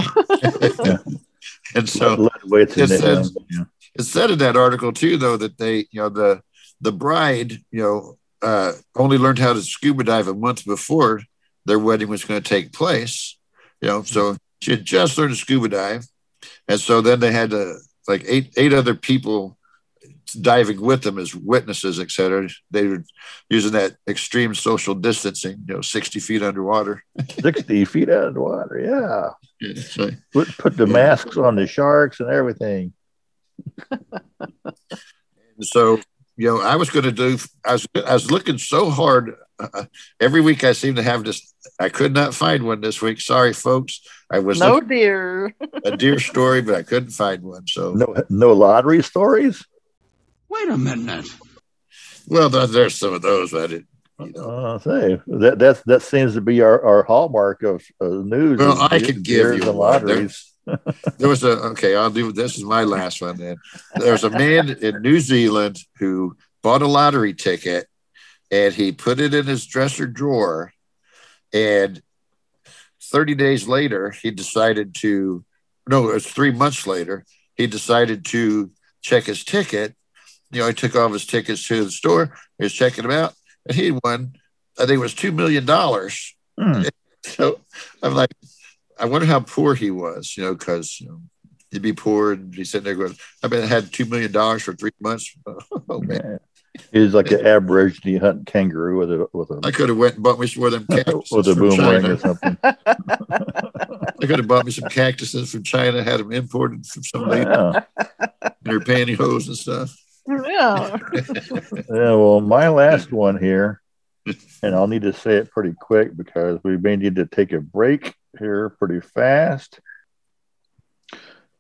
[0.85, 0.97] yeah.
[1.75, 3.63] and so Let it the says- Yeah.
[3.95, 6.41] it said in that article too, though, that they, you know, the
[6.81, 11.21] the bride, you know, uh, only learned how to scuba dive a month before
[11.65, 13.37] their wedding was going to take place.
[13.81, 16.05] You know, so she had just learned to scuba dive,
[16.67, 17.75] and so then they had to
[18.07, 19.57] like eight eight other people
[20.41, 22.47] diving with them as witnesses, et cetera.
[22.71, 23.03] They were
[23.49, 27.03] using that extreme social distancing, you know, sixty feet underwater.
[27.41, 28.79] 60 feet out of the water.
[28.79, 29.29] Yeah.
[29.59, 32.93] Yeah, so- Put, put the masks on the sharks and everything.
[35.59, 35.99] And so
[36.39, 39.83] you know i was going to do i was i was looking so hard uh,
[40.19, 43.51] every week i seem to have this i could not find one this week sorry
[43.53, 43.99] folks
[44.31, 45.53] i was no looking dear.
[45.85, 49.65] a deer story but i couldn't find one so No, no lottery stories.
[50.47, 51.27] Wait a minute.
[52.27, 53.87] well there- there's some of those but I didn't,
[54.19, 54.49] you know.
[54.49, 58.59] Uh, say that that's that seems to be our, our hallmark of uh, news.
[58.59, 59.75] Well, I de- could give you and one.
[59.77, 60.53] Lotteries.
[61.17, 63.57] There was a okay i'll do this is my last one then.
[63.95, 67.87] There's a man in new zealand who bought a lottery ticket
[68.51, 70.73] and he put it in his dresser drawer.
[71.53, 72.01] And
[73.01, 75.43] 30 days later he decided to
[75.87, 79.95] no it was three months later he decided to check his ticket.
[80.51, 83.33] You know he took all his tickets to the store he was checking them out
[83.67, 84.33] and he won
[84.77, 86.35] i think it was two million dollars.
[86.59, 86.83] Hmm.
[87.25, 87.59] so
[88.03, 88.31] i'm like
[88.99, 91.21] I wonder how poor he was, you know, because you know,
[91.71, 94.73] he'd be poor and he's sitting there going, I mean, I had $2 million for
[94.73, 95.35] three months.
[95.91, 96.39] Oh, man.
[96.91, 100.23] He's like an aborigine hunting kangaroo with a with I a could have went and
[100.23, 102.57] bought me some of them cactuses with a boomerang or something.
[102.63, 107.49] I could have bought me some cactuses from China, had them imported from some lady
[107.49, 107.81] Yeah.
[108.65, 109.95] in her pantyhose and stuff.
[110.27, 110.97] Yeah.
[111.89, 113.81] Yeah, well, my last one here,
[114.61, 117.59] and I'll need to say it pretty quick because we may need to take a
[117.59, 119.79] break here pretty fast.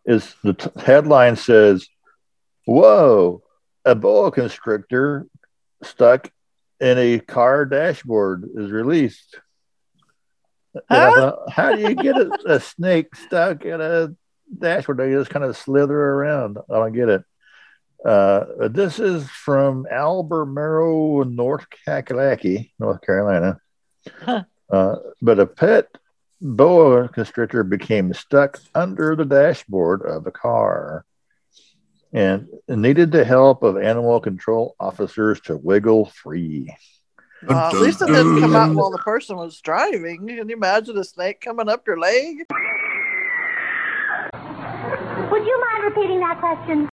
[0.05, 1.87] Is the t- headline says,
[2.65, 3.43] "Whoa,
[3.85, 5.27] a boa constrictor
[5.83, 6.31] stuck
[6.79, 9.39] in a car dashboard is released."
[10.89, 11.11] Huh?
[11.15, 14.15] thought, How do you get a, a snake stuck in a
[14.57, 14.97] dashboard?
[14.97, 16.57] They just kind of slither around.
[16.69, 17.23] I don't get it.
[18.03, 23.59] Uh, this is from Albemarle, North Kakalaki, North Carolina.
[24.21, 24.43] Huh.
[24.71, 25.87] Uh, but a pet
[26.41, 31.05] boa constrictor became stuck under the dashboard of a car
[32.13, 36.73] and needed the help of animal control officers to wiggle free.
[37.47, 40.27] Well, at least it didn't come out while the person was driving.
[40.27, 42.45] Can you imagine a snake coming up your leg?
[45.31, 46.89] Would you mind repeating that question?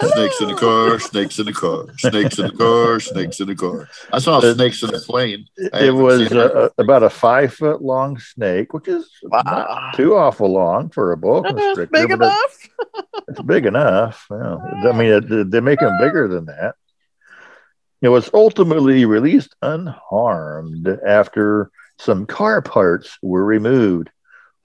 [0.00, 3.54] Snakes in the car, snakes in the car, snakes in the car, snakes in the
[3.54, 3.88] car.
[4.12, 5.46] I saw Uh, snakes in the plane.
[5.72, 6.54] I It was seen it.
[6.56, 11.16] uh, about a five foot long snake, which is not too awful long for a
[11.16, 11.92] boa It's constrictor.
[11.92, 12.68] big enough.
[13.28, 14.26] it's big enough.
[14.30, 14.56] Yeah.
[14.56, 16.74] I mean, it, they make them bigger than that.
[18.02, 24.10] It was ultimately released unharmed after some car parts were removed.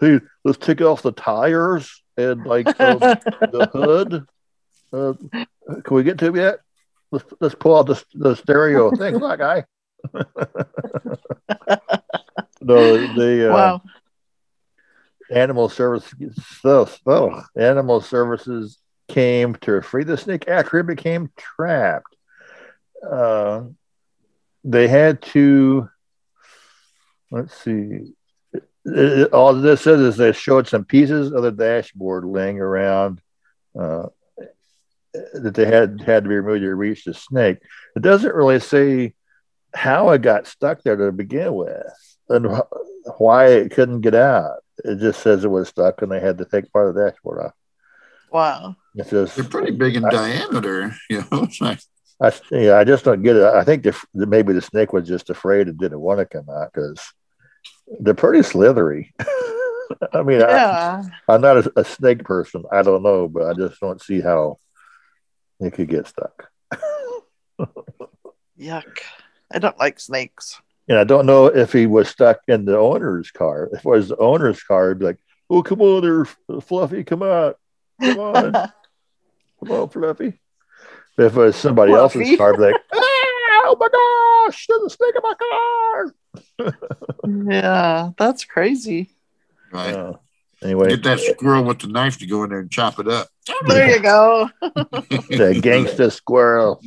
[0.01, 4.25] Hey, let's take off the tires and like um, the hood.
[4.93, 5.13] Uh,
[5.83, 6.59] can we get to it yet?
[7.11, 8.91] Let's, let's pull out the, the stereo.
[8.91, 9.65] Thanks, that guy.
[12.61, 13.81] no, the uh, wow.
[15.29, 22.15] animal services, so, so, animal services came to free the snake after it became trapped.
[23.07, 23.63] Uh,
[24.63, 25.89] they had to
[27.31, 28.13] let's see.
[28.83, 33.21] It, all this is is they showed some pieces of the dashboard laying around
[33.79, 34.07] uh,
[35.13, 37.57] that they had had to be removed to reach the snake.
[37.95, 39.13] It doesn't really say
[39.73, 44.57] how it got stuck there to begin with and wh- why it couldn't get out.
[44.83, 47.45] It just says it was stuck and they had to take part of the dashboard
[47.45, 47.53] off.
[48.31, 48.75] Wow.
[48.95, 51.43] It's just, They're pretty big in I- diameter, you know.
[51.43, 51.79] It's like,
[52.21, 53.43] I, yeah, I just don't get it.
[53.43, 56.71] I think the, maybe the snake was just afraid and didn't want to come out
[56.73, 57.01] because
[57.99, 59.13] they're pretty slithery.
[60.13, 61.03] I mean, Yeah.
[61.27, 62.63] I, I'm not a, a snake person.
[62.71, 64.57] I don't know, but I just don't see how
[65.61, 66.49] it could get stuck.
[68.59, 68.99] Yuck.
[69.51, 70.59] I don't like snakes.
[70.87, 73.69] And I don't know if he was stuck in the owner's car.
[73.71, 75.19] If it was the owner's car, it'd be like,
[75.49, 76.25] "Oh, come on, there,
[76.61, 77.53] Fluffy, come on,
[78.01, 80.39] come on, come on, Fluffy."
[81.15, 83.87] But if it was somebody else's car, it'd be like, "Oh my
[84.47, 86.13] gosh, there's a snake in my car!"
[87.51, 89.11] yeah, that's crazy.
[89.71, 89.93] right.
[89.93, 90.13] Uh,
[90.63, 93.29] anyway, Get that squirrel with the knife to go in there and chop it up.
[93.67, 94.49] There you go.
[94.61, 96.81] the gangster squirrel.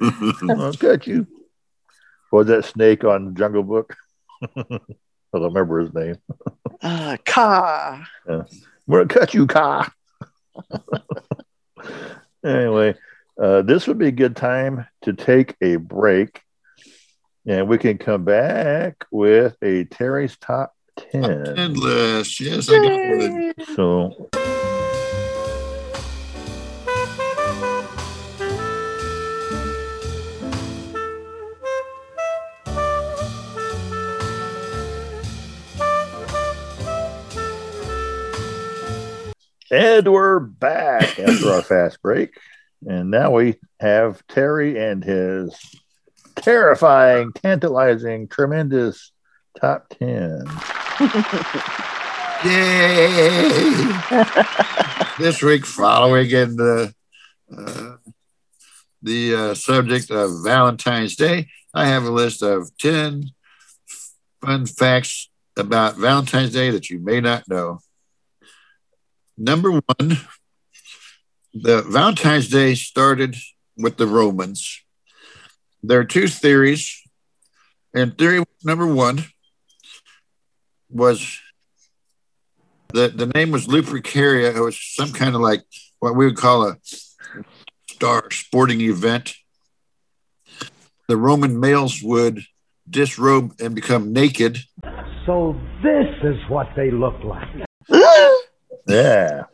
[0.48, 1.26] I'll cut you.
[2.30, 3.96] What was that snake on Jungle Book?
[4.56, 6.16] I don't remember his name.
[6.82, 8.04] Uh, Kaa.
[8.28, 8.46] I'm
[8.90, 9.90] gonna cut you, Kaa.
[12.44, 12.94] anyway,
[13.40, 16.40] uh, this would be a good time to take a break,
[17.46, 21.24] and we can come back with a Terry's top ten.
[21.24, 22.40] And list.
[22.40, 23.76] Yes, I got one.
[23.76, 24.30] So,
[39.70, 42.36] and we're back after our fast break.
[42.86, 45.54] And now we have Terry and his
[46.36, 49.12] terrifying, tantalizing, tremendous
[49.60, 50.44] top 10.
[52.44, 53.10] Yay!
[55.18, 56.94] this week, following in the
[57.54, 57.96] uh,
[59.02, 63.30] the uh, subject of Valentine's Day, I have a list of ten
[64.40, 67.80] fun facts about Valentine's Day that you may not know.
[69.42, 70.18] Number one,
[71.54, 73.36] the Valentine's Day started
[73.74, 74.82] with the Romans.
[75.82, 77.02] There are two theories,
[77.94, 79.24] and theory number one
[80.90, 81.38] was
[82.92, 84.54] the the name was Lupercalia.
[84.54, 85.62] It was some kind of like
[86.00, 86.76] what we would call a
[87.88, 89.36] star sporting event.
[91.08, 92.44] The Roman males would
[92.90, 94.58] disrobe and become naked.
[95.24, 97.69] So this is what they look like.
[98.90, 99.44] Yeah.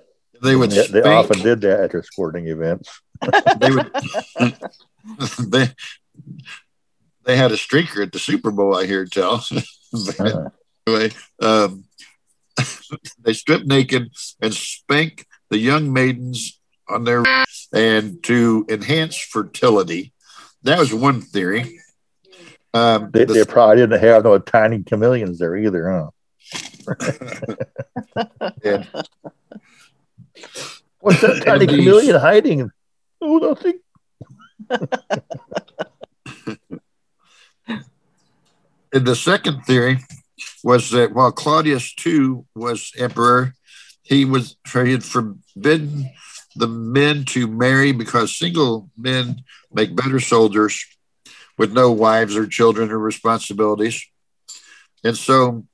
[0.43, 2.89] They would They, they often did that at their sporting events.
[3.59, 3.91] they would
[5.49, 5.69] they
[7.25, 8.77] they had a streaker at the Super Bowl.
[8.77, 9.45] I hear tell.
[9.93, 10.49] But Uh,
[10.87, 11.85] anyway, um,
[13.23, 17.23] they strip naked and spank the young maidens on their
[17.73, 20.13] and to enhance fertility.
[20.65, 21.79] That was one theory.
[22.75, 26.11] Um, they, the- they probably didn't have no tiny chameleons there either, huh?
[28.65, 28.85] Yeah.
[31.01, 32.71] What's that tiny And chameleon hiding?
[33.21, 33.81] Oh, nothing.
[38.93, 39.99] And the second theory
[40.65, 43.55] was that while Claudius II was emperor,
[44.03, 46.11] he was he had forbidden
[46.55, 50.85] the men to marry because single men make better soldiers
[51.59, 54.07] with no wives or children or responsibilities.
[55.05, 55.67] And so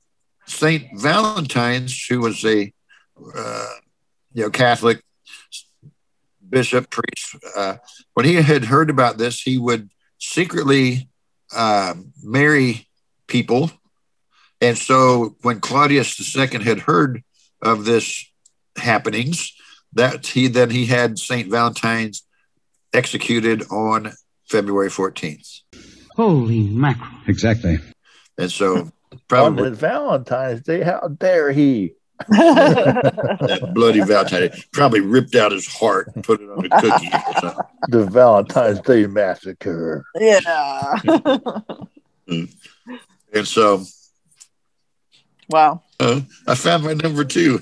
[0.45, 2.73] Saint Valentine's, who was a
[3.35, 3.69] uh,
[4.33, 5.01] you know Catholic
[6.47, 7.77] bishop priest, uh,
[8.13, 9.89] when he had heard about this, he would
[10.19, 11.09] secretly
[11.55, 12.87] uh, marry
[13.27, 13.71] people.
[14.61, 17.23] And so when Claudius II had heard
[17.61, 18.25] of this
[18.77, 19.53] happenings,
[19.93, 22.23] that he then he had Saint Valentine's
[22.93, 24.13] executed on
[24.47, 25.61] February 14th.
[26.15, 27.09] Holy mackerel.
[27.27, 27.79] Exactly.
[28.37, 28.91] And so On
[29.27, 31.93] probably the Valentine's Day, how dare he?
[32.29, 37.33] that bloody Valentine probably ripped out his heart and put it on a cookie or
[37.41, 37.65] something.
[37.89, 40.05] The Valentine's Day massacre.
[40.19, 40.95] yeah.
[43.35, 43.83] And so
[45.49, 45.81] Wow.
[45.99, 47.59] Uh, I found my number two.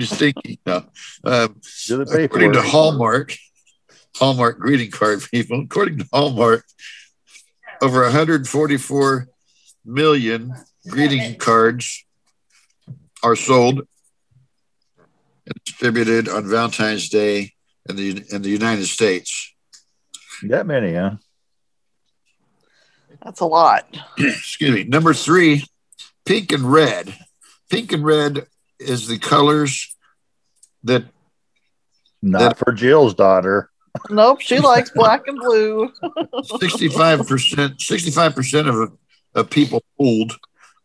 [0.00, 0.60] stinky.
[0.66, 0.84] No.
[1.24, 3.34] Um, according to Hallmark,
[4.16, 6.64] Hallmark greeting card people, according to Hallmark,
[7.82, 9.28] over 144
[9.84, 10.54] million
[10.88, 12.04] greeting cards
[13.22, 13.80] are sold
[15.46, 17.52] and distributed on Valentine's Day
[17.88, 19.52] in the in the United States.
[20.44, 21.16] That many, huh?
[23.22, 23.86] That's a lot.
[24.18, 24.84] Excuse me.
[24.84, 25.64] Number three,
[26.24, 27.14] pink and red.
[27.68, 28.46] Pink and red
[28.78, 29.96] is the colors
[30.84, 31.04] that
[32.22, 33.70] not that, for Jill's daughter.
[34.08, 35.90] Nope, she likes black and blue.
[36.02, 38.92] 65%, 65% of,
[39.34, 40.32] of people polled,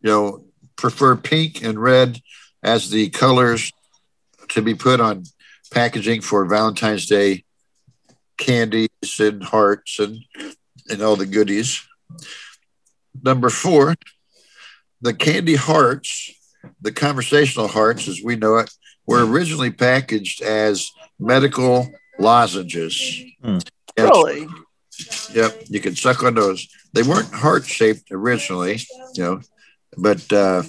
[0.02, 2.20] you know, prefer pink and red
[2.64, 3.72] as the colors
[4.50, 5.24] to be put on
[5.72, 7.44] packaging for Valentine's Day
[8.38, 8.90] candies
[9.20, 10.20] and hearts and
[10.90, 11.82] and all the goodies.
[13.24, 13.96] Number four,
[15.02, 16.32] the candy hearts,
[16.82, 18.70] the conversational hearts as we know it,
[19.08, 21.90] were originally packaged as medical
[22.20, 23.24] lozenges.
[23.44, 23.58] Hmm.
[23.98, 24.48] Really?
[25.34, 26.68] Yep, you can suck on those.
[26.94, 28.80] They weren't heart shaped originally,
[29.14, 29.42] you know,
[29.98, 30.64] but uh,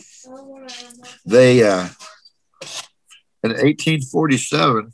[1.25, 1.89] they uh,
[3.43, 4.93] in 1847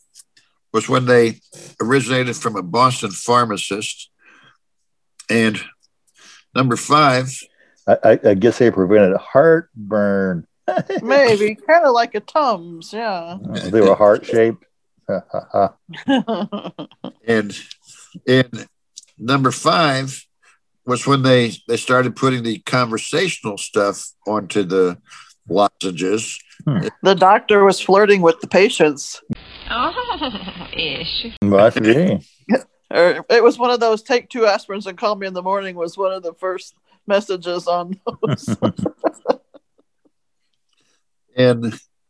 [0.73, 1.41] was when they
[1.81, 4.11] originated from a Boston pharmacist.
[5.31, 5.61] And
[6.55, 7.31] number five,
[7.87, 10.47] I, I guess they prevented heartburn.
[11.03, 13.39] Maybe kind of like a Tums, yeah.
[13.43, 14.65] they were heart shaped.
[17.27, 17.59] and
[18.27, 18.69] and
[19.19, 20.25] number five
[20.85, 24.99] was when they they started putting the conversational stuff onto the
[25.49, 26.39] lozenges.
[26.67, 26.89] Hmm.
[27.03, 29.23] The doctor was flirting with the patients.
[29.71, 31.27] Oh, ish.
[31.43, 32.19] Must be.
[32.91, 35.77] Or it was one of those take two aspirins and call me in the morning
[35.77, 36.75] was one of the first
[37.07, 38.49] messages on those.
[41.37, 41.65] and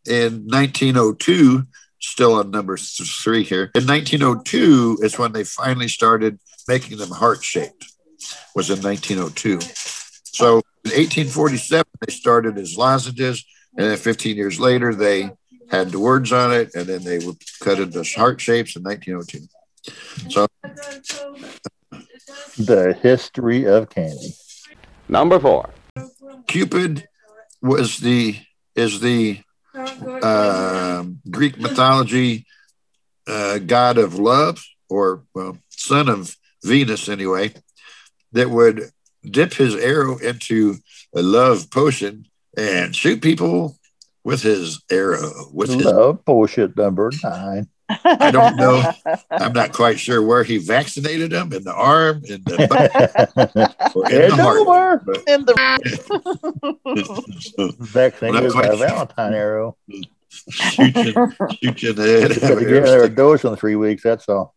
[0.07, 1.65] in 1902,
[2.03, 6.39] still on number three here, in 1902 is when they finally started
[6.69, 7.87] making them heart shaped.
[8.55, 9.61] Was in 1902.
[10.25, 13.45] So in 1847 they started as lozenges,
[13.77, 15.31] and then 15 years later they
[15.71, 19.49] had the words on it, and then they were cut into heart shapes in 1902.
[20.31, 20.47] So
[22.59, 24.35] the history of candy.
[25.09, 25.71] Number four.
[26.47, 27.09] Cupid
[27.61, 28.37] was the
[28.75, 29.41] is the
[29.75, 32.47] uh, Greek mythology
[33.27, 37.53] uh, god of love, or well, son of Venus anyway,
[38.33, 38.91] that would
[39.23, 40.77] dip his arrow into
[41.15, 43.77] a love potion and shoot people
[44.25, 45.31] with his arrow.
[45.53, 47.69] With his love potion number nine.
[48.05, 48.83] I don't know.
[49.31, 52.91] I'm not quite sure where he vaccinated him in the arm, in the butt,
[53.97, 55.05] or in the heart.
[55.05, 55.55] But, in the
[57.79, 59.77] vaccinated by a Valentine arrow.
[60.51, 61.33] Shoot you,
[61.63, 62.41] shoot you in the head.
[62.41, 64.03] Better get another dose in three weeks.
[64.03, 64.55] That's all.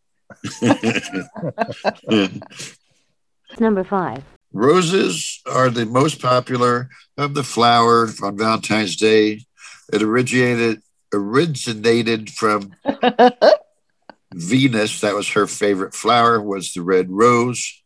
[3.58, 4.22] Number five.
[4.52, 9.44] Roses are the most popular of the flower on Valentine's Day.
[9.92, 10.82] It originated
[11.12, 12.72] originated from
[14.34, 15.00] Venus.
[15.00, 16.40] That was her favorite flower.
[16.40, 17.82] Was the red rose.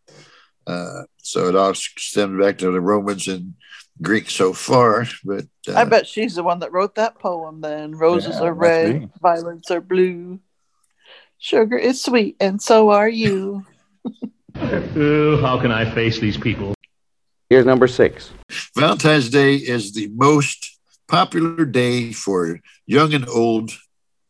[0.66, 3.54] Uh, so it all stems back to the Romans and
[4.02, 5.06] Greek so far.
[5.24, 7.60] But uh, I bet she's the one that wrote that poem.
[7.60, 9.08] Then roses Yeah, are red, be.
[9.20, 10.40] violets are blue.
[11.38, 13.64] Sugar is sweet, and so are you.
[14.62, 16.74] Oh, how can I face these people?
[17.48, 18.30] Here's number six.
[18.76, 22.60] Valentine's Day is the most popular day for
[22.90, 23.70] young and old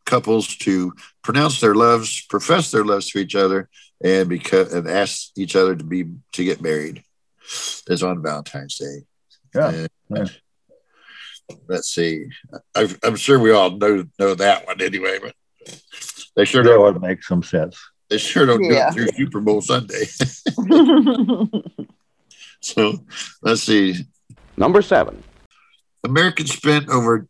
[0.05, 0.93] couples to
[1.23, 3.69] pronounce their loves, profess their loves to each other,
[4.05, 7.03] and because and ask each other to be to get married.
[7.89, 8.99] Is on Valentine's Day.
[9.55, 9.87] Yeah.
[10.11, 10.31] And
[11.69, 12.27] Let's see.
[12.77, 15.35] I, I'm sure we all know know that one anyway, but
[16.37, 16.83] they sure That don't.
[16.83, 17.77] would make some sense.
[18.09, 18.91] They sure don't Yeah.
[18.91, 20.05] do it through Super Bowl Sunday.
[22.61, 22.99] so
[23.43, 23.95] let's see.
[24.57, 25.23] Number seven.
[26.05, 27.27] Americans spent over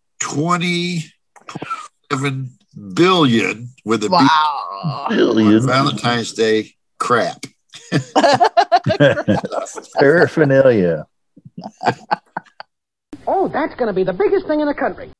[2.11, 2.51] 27
[2.95, 5.07] billion with a B wow.
[5.09, 5.67] on Billion.
[5.67, 7.45] Valentine's Day crap.
[9.99, 11.07] Paraphernalia.
[13.33, 15.11] Oh, that's going to be the biggest thing in the country.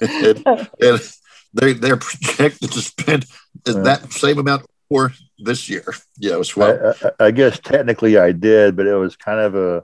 [0.00, 0.46] and,
[0.80, 1.00] and
[1.54, 3.26] they they're projected to spend
[3.64, 5.84] that same amount more this year.
[6.18, 6.94] Yeah, as well.
[7.02, 9.82] I, I, I guess technically I did, but it was kind of a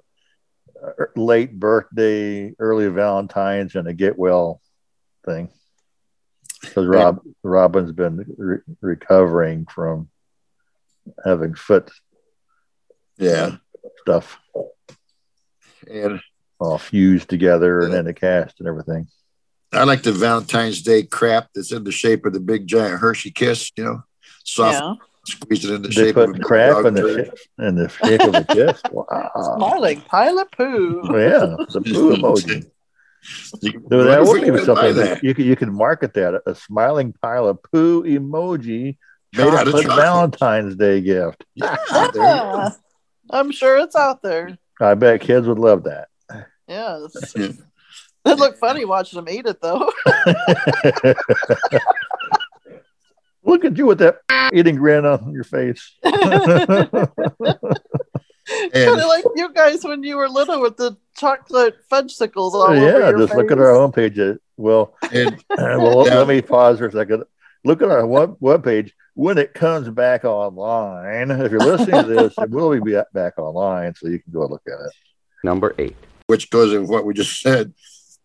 [0.83, 4.61] a late birthday, early Valentine's, and a get well
[5.25, 5.49] thing.
[6.61, 10.09] Because Rob Robin's been re- recovering from
[11.25, 11.91] having foot
[13.19, 13.57] yeah,
[14.03, 14.39] stuff.
[15.91, 16.21] and
[16.61, 19.09] all fused together and then the cast and everything.
[19.73, 23.31] I like the Valentine's Day crap that's in the shape of the big giant Hershey
[23.33, 24.03] kiss, you know,
[24.45, 24.95] soft, Yeah.
[25.27, 27.27] squeeze it in the They shape of a put big crap dog in the turd.
[27.27, 28.81] shape, in the shape of a kiss.
[28.93, 29.57] Wow.
[29.57, 31.01] Smiling pile of poo.
[31.07, 32.71] Yeah, the poo emoji.
[33.61, 35.09] You- Dude, that would be could something that.
[35.17, 38.97] that you could you could market that a smiling pile of poo emoji
[39.35, 40.05] Made out of chocolate chocolate.
[40.05, 41.45] Valentine's Day gift.
[41.55, 42.23] Yeah, there you go.
[42.23, 42.69] Yeah.
[43.31, 44.59] I'm sure it's out there.
[44.81, 46.09] I bet kids would love that.
[46.69, 47.33] Yes.
[47.37, 47.49] Yeah.
[48.25, 49.91] It looked funny watching them eat it though.
[53.45, 54.19] Look at you with that
[54.53, 55.97] eating grin on your face.
[58.73, 62.75] kind of like you guys when you were little with the chocolate fudgesicles all over
[62.75, 64.39] yeah, your just look at our homepage.
[64.57, 66.19] Well, And well, Yeah.
[66.19, 67.25] let me pause for a second.
[67.65, 71.31] Look at our web webpage when it comes back online.
[71.31, 74.63] If you're listening to this, it will be back online, so you can go look
[74.67, 74.93] at it.
[75.45, 75.97] Number eight.
[76.27, 77.73] which goes with what we just said.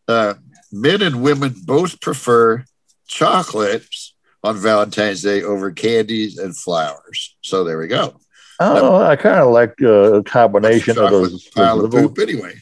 [0.08, 0.36] Uh,
[0.72, 2.64] men and women both prefer
[3.08, 4.14] chocolates
[4.44, 7.36] on Valentine's Day over candies and flowers.
[7.42, 8.20] So there we go.
[8.60, 12.20] Oh, I kind of like uh, a combination of those, pile those of little, poop
[12.20, 12.56] anyway.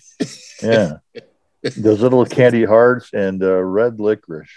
[0.62, 0.98] yeah,
[1.78, 4.50] those little candy hearts and uh, red licorice.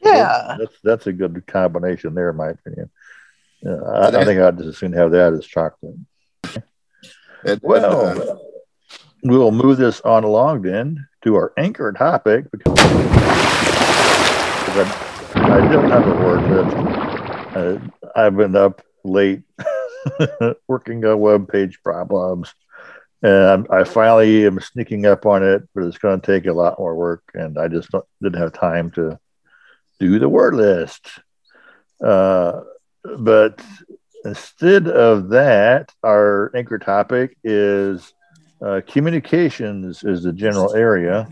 [0.00, 0.56] Yeah.
[0.58, 2.90] That's that's a good combination there, in my opinion.
[3.62, 5.94] Yeah, I, I think I'd just as soon have that as chocolate.
[7.44, 8.40] And, uh, Well,
[9.22, 12.74] we'll move this on along then to our anchor topic because
[14.76, 14.92] I,
[15.36, 16.76] I don't have a word list.
[17.56, 17.78] Uh,
[18.16, 19.42] I've been up late
[20.68, 22.54] working on web page problems,
[23.22, 26.78] and I finally am sneaking up on it, but it's going to take a lot
[26.78, 27.90] more work, and I just
[28.20, 29.18] didn't have time to
[30.00, 31.08] do the word list.
[32.04, 32.62] Uh,
[33.18, 33.62] but
[34.24, 38.12] instead of that, our anchor topic is
[38.60, 41.28] uh, communications is the general area.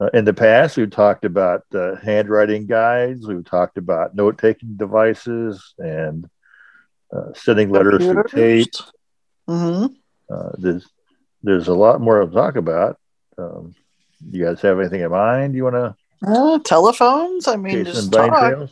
[0.00, 3.26] Uh, in the past, we've talked about uh, handwriting guides.
[3.26, 6.28] We've talked about note-taking devices and
[7.34, 8.72] sending letters through tape.
[9.48, 9.86] hmm
[10.30, 10.86] Uh, there's
[11.42, 12.98] there's a lot more to talk about.
[13.38, 13.74] Um,
[14.30, 15.54] you guys have anything in mind?
[15.54, 15.94] You want to
[16.26, 17.48] Uh, telephones.
[17.48, 18.70] I mean, just talk, Trails?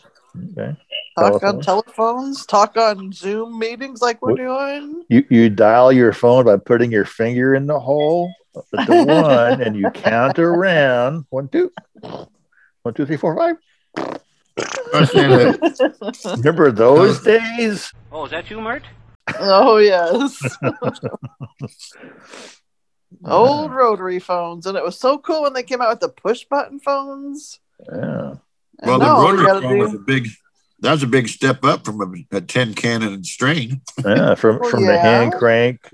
[0.57, 0.77] Okay.
[1.19, 1.67] talk on Telephones.
[1.67, 2.47] telephones.
[2.47, 5.05] Talk on Zoom meetings like we're What- doing.
[5.09, 8.33] You you dial your phone by putting your finger in the hole
[8.79, 11.73] at the one, and you count around one, two,
[12.83, 13.57] one, two, three, four, five.
[14.95, 17.93] I saying that Remember those days?
[18.13, 18.83] Oh, is that you, Myrt?
[19.39, 20.41] oh yes.
[23.25, 26.45] Old rotary phones, and it was so cool when they came out with the push
[26.45, 27.61] button phones.
[27.89, 28.35] Yeah.
[28.81, 30.29] And well, the now all you rotary gotta phone was a big.
[30.81, 33.83] That was a big step up from a, a tin cannon and strain.
[34.03, 35.91] Yeah, from Well, from the hand crank,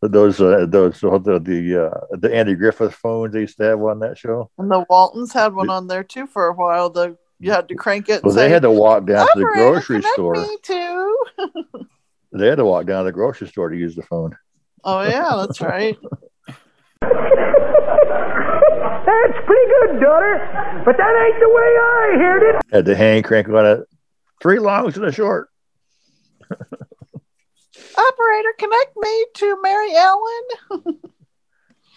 [0.00, 4.00] those uh, those the the uh, the Andy Griffith phones they used to have on
[4.00, 4.50] that show.
[4.58, 6.90] And the Waltons had one on there too for a while.
[6.90, 8.16] The you had to crank it.
[8.16, 10.34] And Well, say, they had to walk down to the "Operator, grocery connect store.
[10.34, 11.16] Me too.
[12.36, 14.36] They had to walk down to the grocery store to use the phone.
[14.82, 15.96] Oh yeah, that's right.
[19.06, 20.82] That's pretty good, daughter.
[20.84, 22.56] But that ain't the way I heard it.
[22.72, 23.80] Had the hand crank on it,
[24.42, 25.48] three longs and a short.
[26.50, 30.98] Operator, connect me to Mary Ellen.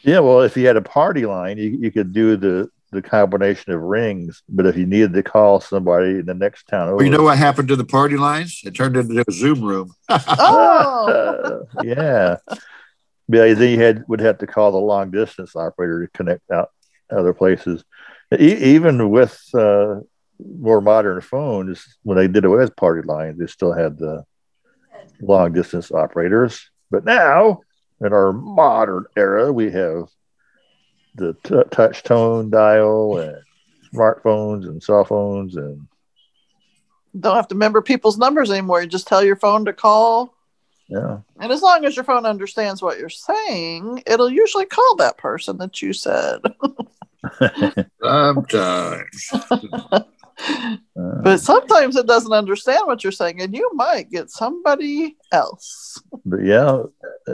[0.03, 3.73] Yeah, well, if you had a party line, you, you could do the the combination
[3.73, 4.43] of rings.
[4.47, 7.23] But if you needed to call somebody in the next town over, Well, you know
[7.23, 8.61] what happened to the party lines?
[8.65, 9.93] It turned into a Zoom room.
[10.09, 12.38] Oh, yeah.
[13.29, 16.69] Yeah, then you had would have to call the long distance operator to connect out
[17.11, 17.83] other places.
[18.33, 19.95] E- even with uh,
[20.39, 24.23] more modern phones, when they did away with party lines, they still had the
[25.21, 26.69] long distance operators.
[26.89, 27.61] But now,
[27.99, 30.05] in our modern era, we have
[31.16, 33.38] the t- touch tone dial and
[33.93, 35.88] smartphones and cell phones and
[37.20, 38.82] don't have to remember people's numbers anymore.
[38.82, 40.36] You just tell your phone to call,
[40.88, 41.20] yeah.
[41.39, 45.58] and as long as your phone understands what you're saying, it'll usually call that person
[45.58, 46.41] that you said.
[48.03, 49.32] Sometimes.
[50.95, 56.01] But sometimes it doesn't understand what you're saying, and you might get somebody else.
[56.26, 56.84] but yeah,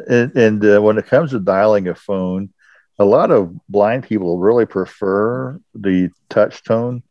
[0.08, 2.50] and, and uh, when it comes to dialing a phone,
[3.00, 7.04] a lot of blind people really prefer the touch tone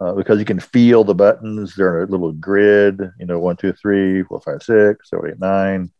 [0.00, 1.74] uh, because you can feel the buttons.
[1.74, 5.40] They're in a little grid, you know, one, two, three, four, five, six, seven, eight,
[5.40, 5.90] nine,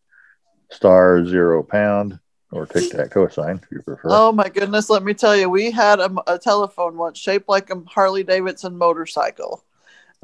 [0.71, 2.19] star, zero, pound,
[2.53, 4.09] or tic tac toe sign if you prefer.
[4.11, 7.71] Oh my goodness, let me tell you, we had a, a telephone once shaped like
[7.71, 9.65] a Harley Davidson motorcycle.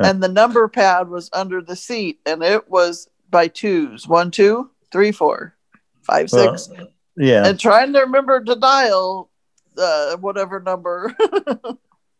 [0.00, 0.08] Huh.
[0.08, 4.70] And the number pad was under the seat, and it was by twos one, two,
[4.90, 5.56] three, four,
[6.02, 6.68] five, six.
[7.16, 7.46] Yeah.
[7.46, 9.30] and trying to remember to dial
[9.78, 11.14] uh, whatever number.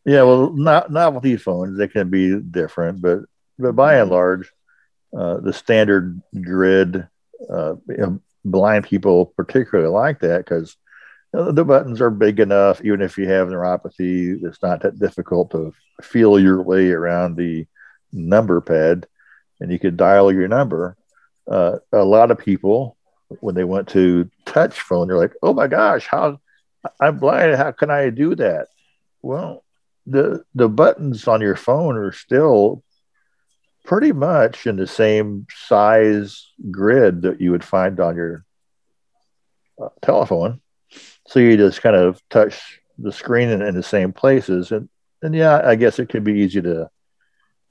[0.05, 3.21] Yeah, well, not novelty phones they can be different, but
[3.59, 4.53] but by and large,
[5.17, 7.09] uh, the standard grid,
[7.51, 10.77] uh, you know, blind people particularly like that because
[11.33, 12.83] the buttons are big enough.
[12.85, 15.73] Even if you have neuropathy, it's not that difficult to
[16.03, 17.67] feel your way around the
[18.13, 19.07] number pad,
[19.61, 20.97] and you could dial your number.
[21.51, 22.97] Uh, a lot of people,
[23.41, 26.39] when they went to touch phone, they're like, "Oh my gosh, how
[27.01, 27.57] I'm blind.
[27.57, 28.69] How can I do that?"
[29.23, 29.65] Well,
[30.07, 32.83] the the buttons on your phone are still
[33.85, 38.45] pretty much in the same size grid that you would find on your
[39.81, 40.61] uh, telephone.
[41.27, 44.89] So you just kind of touch the screen in, in the same places, and
[45.23, 46.91] and yeah, I guess it could be easy to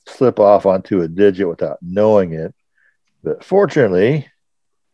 [0.08, 2.54] slip off onto a digit without knowing it.
[3.24, 4.28] But fortunately,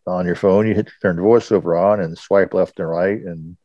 [0.10, 3.58] on your phone, you hit turn voiceover on and swipe left and right, and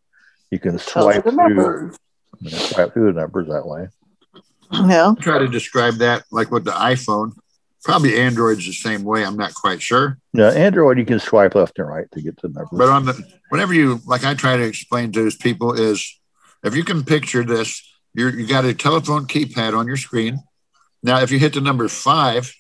[0.51, 1.99] you can swipe the through, numbers.
[2.41, 3.89] you know, swipe through the numbers that way.
[4.73, 5.15] Yeah.
[5.21, 7.33] Try to describe that like with the iPhone.
[7.83, 9.25] Probably Android's the same way.
[9.25, 10.19] I'm not quite sure.
[10.33, 12.79] Now, Android, you can swipe left and right to get to the numbers.
[12.79, 16.19] But on the whenever you like, I try to explain to those people is
[16.65, 17.83] if you can picture this,
[18.15, 20.39] you're, you got a telephone keypad on your screen.
[21.03, 22.55] Now, if you hit the number five,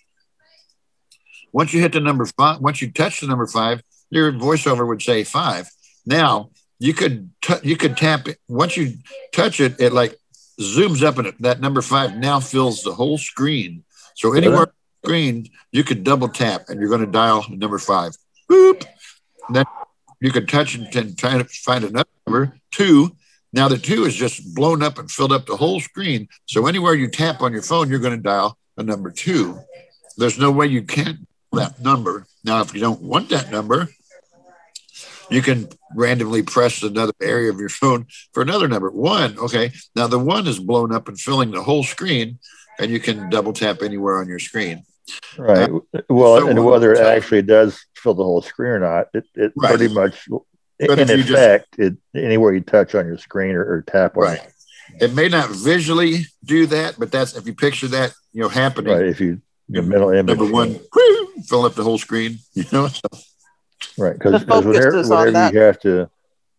[1.54, 3.80] once you hit the number five, once you touch the number five,
[4.10, 5.70] your voiceover would say five.
[6.04, 6.50] Now
[6.80, 8.94] you could t- you could tap it once you
[9.32, 10.18] touch it, it like
[10.60, 13.84] zooms up and it, that number five now fills the whole screen.
[14.16, 17.78] So anywhere on the screen you could double tap and you're going to dial number
[17.78, 18.16] five.
[18.50, 18.84] Boop.
[19.46, 19.64] And then
[20.20, 23.14] you could touch it and try to find another number two.
[23.52, 26.28] Now the two is just blown up and filled up the whole screen.
[26.46, 29.60] So anywhere you tap on your phone, you're going to dial a number two.
[30.16, 32.26] There's no way you can't that number.
[32.44, 33.88] Now, if you don't want that number,
[35.30, 38.90] you can randomly press another area of your phone for another number.
[38.90, 39.72] One, okay.
[39.96, 42.38] Now the one is blown up and filling the whole screen,
[42.78, 44.84] and you can double tap anywhere on your screen.
[45.38, 45.70] Right.
[46.08, 49.52] well, so and whether it actually does fill the whole screen or not, it, it
[49.56, 49.68] Right.
[49.76, 50.28] pretty much,
[50.78, 54.16] But in you just- effect, it anywhere you touch on your screen or, or tap
[54.16, 54.40] on Right.
[55.00, 58.92] It may not visually do that, but that's if you picture that, you know, happening.
[58.94, 59.06] right?
[59.06, 62.38] If you the mental image, Number one, whoo, fill up the whole screen.
[62.54, 63.00] You know, So,
[63.98, 64.12] right?
[64.14, 66.10] Because The whenever, whenever you have to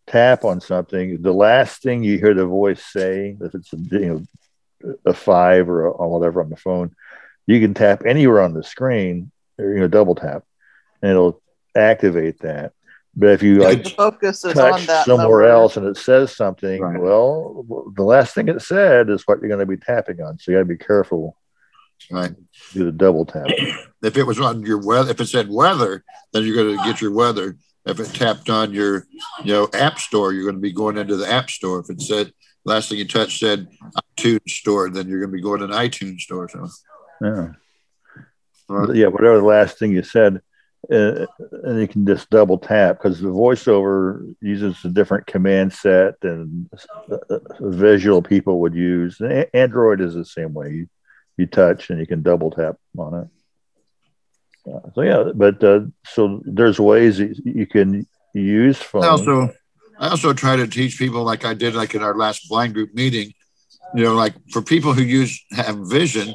[0.06, 3.98] tap on something, the last thing you hear the voice say, if it's a, you
[4.00, 4.22] know
[5.04, 6.94] a five or, a, or whatever on the phone,
[7.46, 10.44] you can tap anywhere on the screen or you know double tap,
[11.02, 11.40] and it'll
[11.76, 12.72] activate that.
[13.18, 15.48] But if you like the focus is on touch that somewhere number.
[15.48, 17.00] else and it says something, Right.
[17.00, 17.64] well,
[17.96, 20.38] the last thing it said is what you're going to be tapping on.
[20.38, 21.36] So you got to be careful.
[22.10, 22.32] Right.
[22.72, 23.46] Do the double tap.
[24.02, 27.00] If it was on your weather, if it said weather, then you're going to get
[27.00, 27.56] your weather.
[27.84, 29.06] If it tapped on your,
[29.44, 31.78] you know, app store, you're going to be going into the app store.
[31.80, 32.32] If it said
[32.64, 33.68] last thing you touched said
[34.18, 36.48] iTunes store, then you're going to be going to the iTunes store.
[36.48, 36.68] So,
[37.22, 37.48] Yeah.
[38.68, 38.96] Right.
[38.96, 39.06] Yeah.
[39.06, 40.40] Whatever the last thing you said,
[40.92, 41.26] uh,
[41.64, 46.68] and you can just double tap because the voiceover uses a different command set than
[47.10, 49.20] uh, visual people would use.
[49.20, 50.70] A- Android is the same way.
[50.72, 50.88] You,
[51.36, 53.28] you touch and you can double tap on it.
[54.72, 59.04] Uh, so yeah, but uh, so there's ways you can use phone.
[59.04, 59.50] I also,
[59.98, 62.92] I also try to teach people like I did like in our last blind group
[62.94, 63.32] meeting.
[63.94, 66.34] You know, like for people who use have vision,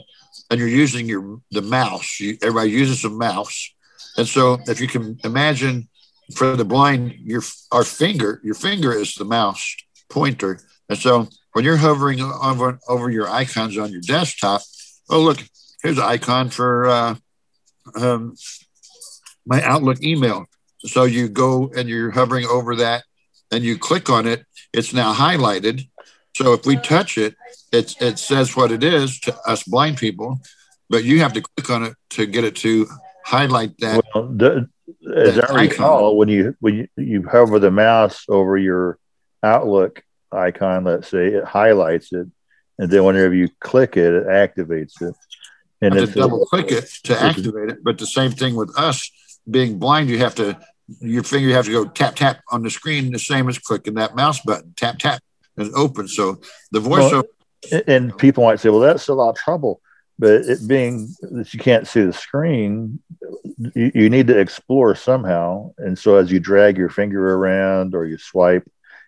[0.50, 2.20] and you're using your the mouse.
[2.20, 3.74] You, everybody uses a mouse,
[4.18, 5.90] and so if you can imagine
[6.36, 7.44] for the blind, your
[7.74, 9.76] our finger, your finger is the mouse
[10.10, 14.62] pointer, and so when you're hovering over over your icons on your desktop,
[15.12, 15.44] oh look,
[15.84, 17.16] here's an icon for uh,
[17.96, 18.36] um,
[19.46, 20.46] my Outlook email.
[20.80, 23.04] So you go and you're hovering over that,
[23.52, 24.46] and you click on it.
[24.74, 25.88] It's now highlighted.
[26.36, 27.36] So if we touch it,
[27.72, 30.40] it it says what it is to us blind people,
[30.90, 32.88] but you have to click on it to get it to
[33.26, 34.04] highlight that.
[34.16, 34.70] Well, the,
[35.16, 38.98] as that I recall, when you when you, you hover the mouse over your
[39.44, 42.28] Outlook icon, let's say it highlights it,
[42.80, 45.16] and then whenever you click it, it activates it.
[45.82, 47.84] And to it's double click it to activate it.
[47.84, 49.10] But the same thing with us
[49.50, 50.58] being blind, you have to
[51.00, 53.96] your finger you have to go tap tap on the screen, the same as clicking
[53.96, 54.74] that mouse button.
[54.76, 55.22] Tap tap
[55.58, 56.08] and open.
[56.08, 56.40] So
[56.72, 57.24] the voiceover.
[57.72, 59.82] Well, and people might say, "Well, that's a lot of trouble."
[60.20, 63.00] But it being that you can't see the screen,
[63.74, 65.74] you, you need to explore somehow.
[65.78, 68.68] And so, as you drag your finger around or you swipe,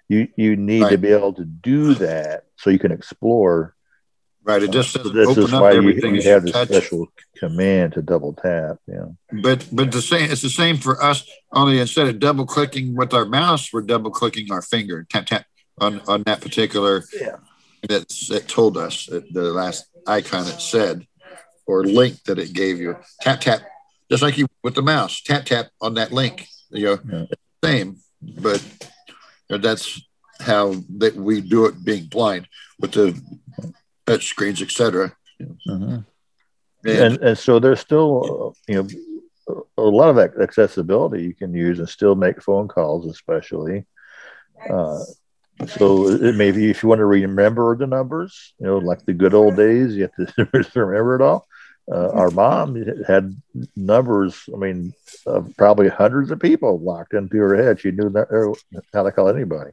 [0.10, 3.76] you you need to be able to do that so you can explore
[4.46, 4.62] Right.
[4.62, 6.68] It just doesn't this open is up why everything you you have touch.
[6.68, 8.76] special command to double tap.
[8.88, 9.06] Yeah.
[9.42, 11.26] But but the same it's the same for us.
[11.54, 15.06] Only instead of double clicking with our mouse, we're double clicking our finger.
[15.10, 15.46] Tap tap
[15.80, 17.06] on on that particular.
[17.18, 17.38] Yeah.
[17.88, 21.08] That's that told us that the last icon it said
[21.66, 22.98] or link that it gave you.
[23.22, 23.62] Tap tap,
[24.12, 25.22] just like you with the mouse.
[25.22, 26.48] Tap tap on that link.
[26.70, 27.26] You know, Yeah.
[27.64, 28.62] same, but
[29.58, 30.02] that's
[30.40, 32.48] how that we do it being blind
[32.80, 33.20] with the
[34.06, 35.16] touch screens, etc.
[35.68, 36.06] Mhm.
[36.86, 38.88] and and so there's still you know
[39.78, 43.86] a lot of accessibility you can use and still make phone calls especially
[44.70, 45.00] uh,
[45.68, 49.14] so it may be if you want to remember the numbers you know like the
[49.14, 50.50] good old days you have to
[50.80, 51.46] remember it all
[51.92, 52.76] uh, our mom
[53.08, 53.36] had
[53.76, 54.94] numbers i mean
[55.26, 58.28] of probably hundreds of people locked into her head she knew that,
[58.94, 59.72] how to call anybody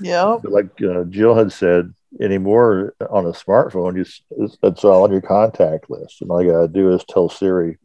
[0.00, 0.38] Yeah.
[0.44, 4.04] like uh, Jill had said, anymore on a smartphone, you,
[4.44, 6.20] it's, it's all on your contact list.
[6.20, 7.78] And all you got to do is tell Siri,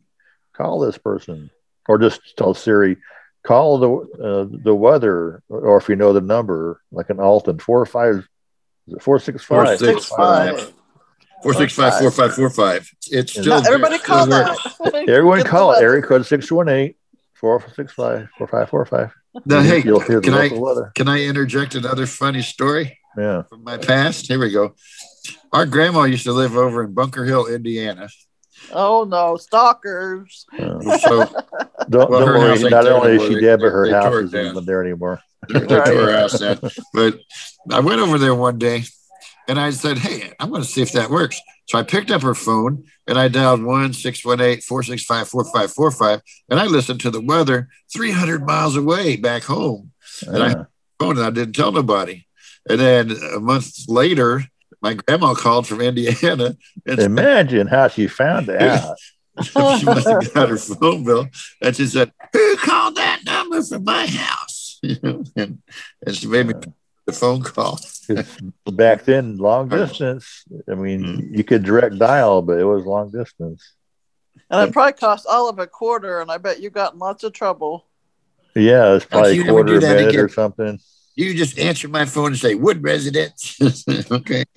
[0.53, 1.49] call this person,
[1.87, 2.97] or just tell Siri,
[3.43, 3.91] call the
[4.21, 8.15] uh, the weather, or if you know the number, like an Alton four five,
[8.87, 9.79] is it four six Four five?
[9.79, 10.73] six five.
[11.43, 12.89] Four six five four five four five.
[13.11, 13.41] It's Yeah.
[13.41, 14.57] still Not everybody still call that.
[15.07, 15.73] Everyone Get call it.
[15.75, 15.85] weather.
[15.85, 16.97] Area code six one eight
[17.35, 19.11] four six five four five four five.
[19.45, 20.91] Now, hey, You'll hear can I weather.
[20.95, 23.43] can I interject another funny story Yeah.
[23.43, 24.27] from my past?
[24.27, 24.73] Here we go.
[25.53, 28.09] Our grandma used to live over in Bunker Hill, Indiana.
[28.71, 30.45] Oh no, stalkers.
[30.57, 31.17] Uh, So
[31.89, 32.69] don't Well, don't worry.
[32.69, 33.27] Not only is anymore.
[33.27, 35.19] she They- dead, but her house tore it isn't even there anymore.
[35.49, 36.59] they tore her house down.
[36.93, 37.19] But
[37.71, 38.83] I went over there one day
[39.47, 41.39] and I said, Hey, I'm going to see if that works.
[41.67, 46.65] So I picked up her phone and I dialed 1 618 465 4545 and I
[46.65, 49.91] listened to the weather 300 miles away back home.
[50.25, 50.65] And I
[50.99, 52.25] phone and I didn't tell nobody.
[52.69, 54.43] And then a month later,
[54.81, 58.95] my grandma called from Indiana and imagine how she found out.
[59.41, 61.27] she must have got her phone bill
[61.61, 64.79] and she said, Who called that number from my house?
[64.83, 65.61] You know, and,
[66.05, 66.53] and she made me
[67.07, 67.79] the phone call.
[68.71, 70.43] back then, long distance.
[70.69, 71.35] I mean, mm-hmm.
[71.35, 73.73] you could direct dial, but it was long distance.
[74.49, 77.23] And it probably cost all of a quarter, and I bet you got in lots
[77.23, 77.85] of trouble.
[78.55, 80.25] Yeah, it's probably you a never do quarter a that minute again.
[80.25, 80.79] or something.
[81.15, 83.57] You just answer my phone and say, Wood residents."
[84.11, 84.45] okay.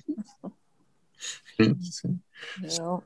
[1.59, 3.03] You know?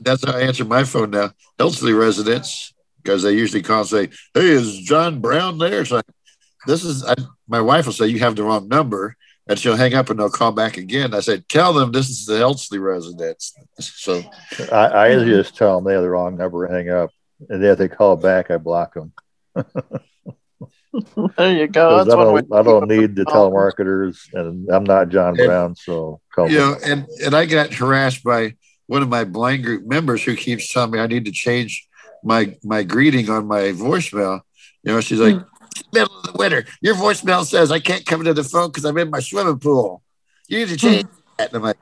[0.00, 1.32] That's how I answer my phone now.
[1.58, 2.72] Elsley residents,
[3.02, 5.84] because they usually call and say, Hey, is John Brown there?
[5.84, 6.00] So I,
[6.68, 7.14] this is, I,
[7.48, 9.16] my wife will say, You have the wrong number.
[9.50, 11.14] And she'll hang up and they'll call back again.
[11.14, 13.54] I said, Tell them this is the Elsley residence.
[13.80, 14.22] So
[14.70, 17.10] I, I just tell them they have the wrong number, and hang up,
[17.48, 19.12] and then if they call back, I block them.
[21.36, 21.96] There you go.
[22.00, 25.76] I That's one don't, I don't need the telemarketers, and I'm not John And- Brown,
[25.76, 26.64] so call you me.
[26.64, 28.54] know, and and I got harassed by
[28.86, 31.86] one of my blind group members who keeps telling me I need to change
[32.24, 34.40] my my greeting on my voicemail.
[34.82, 35.36] You know, she's like,
[35.92, 38.98] middle of the winter, your voicemail says I can't come to the phone because I'm
[38.98, 40.02] in my swimming pool.
[40.48, 40.94] You need to hmm.
[40.94, 41.06] change
[41.38, 41.48] that.
[41.48, 41.78] And I'm like,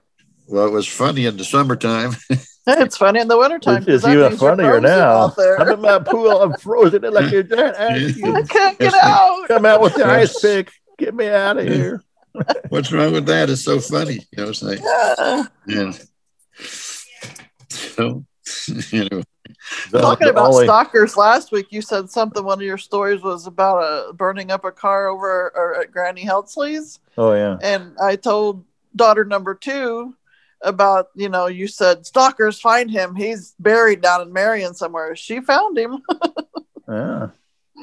[0.49, 2.12] well, it was funny in the summertime.
[2.68, 3.76] It's funny in the wintertime.
[3.76, 5.18] It's, it's 'cause that even funnier now.
[5.18, 5.61] out there.
[5.61, 6.43] I'm in my pool.
[6.43, 8.34] I'm frozen in like a giant ice cube.
[8.34, 9.47] I can't get out.
[9.47, 10.72] Come out with the ice pick.
[10.99, 12.03] Get me out of here.
[12.68, 13.51] What's wrong with that?
[13.51, 14.14] It's so funny.
[14.32, 15.45] You know, it's like, Yeah.
[15.68, 15.93] yeah.
[17.68, 18.24] So,
[18.93, 19.22] anyway.
[19.91, 22.45] The- Talking the about only- stalkers last week, you said something.
[22.45, 26.25] One of your stories was about a burning up a car over or at Granny
[26.25, 27.59] Heltzley's, Oh yeah.
[27.63, 30.15] and I told daughter number two
[30.63, 33.15] about you know you said stalkers find him.
[33.15, 35.15] He's buried down in Marion somewhere.
[35.17, 36.03] She found him.
[36.89, 37.29] Yeah.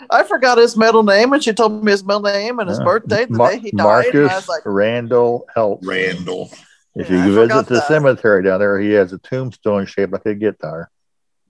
[0.10, 2.86] I forgot his middle name, and she told me his middle name and his Yeah.
[2.86, 3.80] birthday, the Mar- day he died.
[3.80, 5.82] And I Marcus was like, Randall Help.
[5.84, 6.50] Randall.
[6.96, 7.88] If Yeah, I you visit the that.
[7.90, 10.90] cemetery down there, he has a tombstone shaped like a guitar.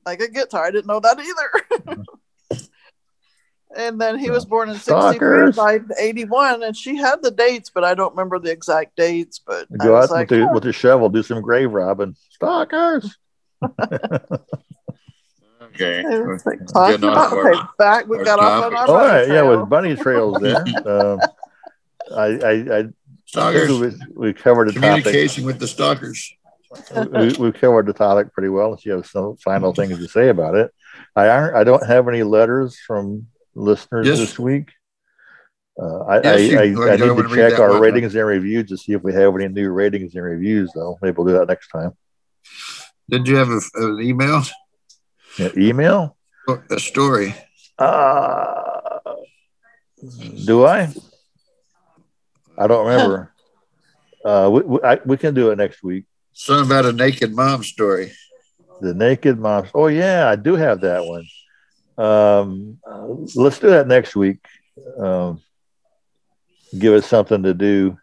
[0.05, 0.65] Like a guitar.
[0.65, 2.61] I didn't know that either.
[3.75, 7.71] and then he was born in 63 died in 81 and she had the dates
[7.73, 10.63] but i don't remember the exact dates but Go out like with, the, "Huh." with
[10.63, 12.15] the shovel, do some grave robbing.
[12.29, 13.17] Stalkers.
[15.63, 16.01] Okay.
[16.01, 19.07] It like, Getting talking about- our- okay, back we got off on our All bunny
[19.07, 20.57] right, yeah, with bunny trails there.
[20.85, 21.19] um,
[22.15, 22.83] I, I, I
[23.25, 23.67] Stalkers.
[23.69, 25.03] think we, we covered the topic.
[25.03, 26.31] Communication with the stalkers.
[27.11, 28.73] We, we covered the topic pretty well.
[28.73, 30.71] If you have some final things to say about it,
[31.15, 34.17] I aren't, I don't have any letters from listeners Yes.
[34.17, 34.71] this week.
[35.81, 37.81] Uh, I, Yes, you- I, I, I need to check our one.
[37.81, 40.71] ratings and reviews to see if we have any new ratings and reviews.
[40.75, 41.91] Though maybe we'll do that next time.
[43.09, 44.43] Did you have a, an email?
[45.37, 46.15] Yeah, email?
[46.69, 47.33] A story.
[47.79, 48.99] Uh,
[50.45, 50.93] do I?
[52.57, 53.33] I don't remember.
[54.25, 56.05] uh, we, we, I, we can do it next week.
[56.33, 58.11] Something about a naked mom story.
[58.81, 59.67] The naked mom.
[59.73, 61.25] Oh yeah, I do have that one.
[61.97, 62.79] Um,
[63.35, 64.39] let's do that next week.
[64.97, 65.41] Um,
[66.77, 67.97] give us something to do.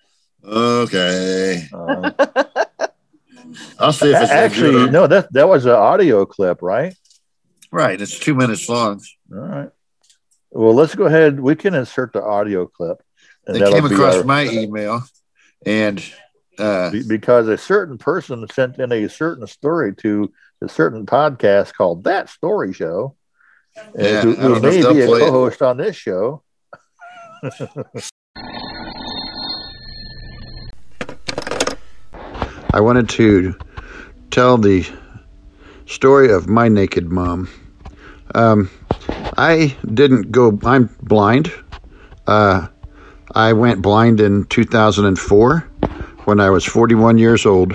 [0.44, 1.66] Okay.
[1.72, 2.14] Um,
[3.78, 5.06] I'll see if it's actually no.
[5.06, 6.94] That that was an audio clip, right?
[7.72, 8.00] Right.
[8.00, 9.02] It's two minutes long.
[9.32, 9.70] All right.
[10.50, 11.40] Well, let's go ahead.
[11.40, 13.02] We can insert the audio clip.
[13.46, 15.02] and They came across our- my email,
[15.66, 16.02] and
[16.58, 20.32] uh, be- because a certain person sent in a certain story to
[20.62, 23.16] a certain podcast called That Story Show,
[23.76, 26.42] uh, Yeah, who, who don't know if may be a co-host on this show.
[32.72, 33.56] I wanted to
[34.30, 34.86] tell the
[35.86, 37.48] story of my naked mom.
[38.34, 38.70] Um,
[39.36, 41.52] I didn't go, I'm blind.
[42.28, 42.68] Uh,
[43.34, 45.69] I went blind in 2004
[46.24, 47.74] when I was 41 years old.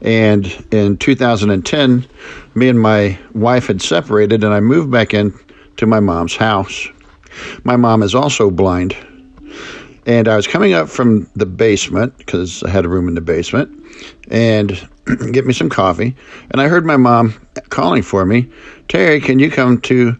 [0.00, 2.06] And in 2010,
[2.54, 5.34] me and my wife had separated, and I moved back in
[5.76, 6.88] to my mom's house.
[7.64, 8.96] My mom is also blind.
[10.06, 13.20] And I was coming up from the basement because I had a room in the
[13.20, 13.70] basement
[14.30, 14.88] and
[15.32, 16.16] get me some coffee.
[16.50, 17.34] And I heard my mom
[17.68, 18.50] calling for me,
[18.88, 20.16] Terry, can you come to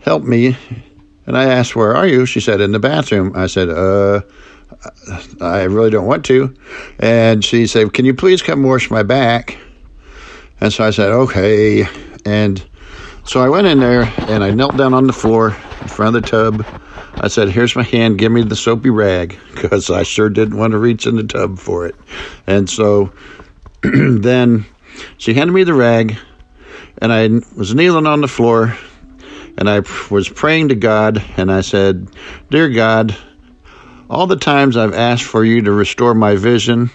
[0.00, 0.56] help me?
[1.26, 2.24] And I asked, Where are you?
[2.24, 3.32] She said, In the bathroom.
[3.34, 4.20] I said, Uh,
[5.40, 6.54] I really don't want to.
[6.98, 9.58] And she said, Can you please come wash my back?
[10.60, 11.86] And so I said, Okay.
[12.24, 12.64] And
[13.24, 16.22] so I went in there and I knelt down on the floor in front of
[16.22, 16.66] the tub.
[17.14, 18.18] I said, Here's my hand.
[18.18, 21.58] Give me the soapy rag because I sure didn't want to reach in the tub
[21.58, 21.94] for it.
[22.46, 23.12] And so
[23.82, 24.66] then
[25.18, 26.16] she handed me the rag
[26.98, 28.76] and I was kneeling on the floor
[29.58, 32.08] and I was praying to God and I said,
[32.50, 33.16] Dear God,
[34.12, 36.90] all the times I've asked for you to restore my vision,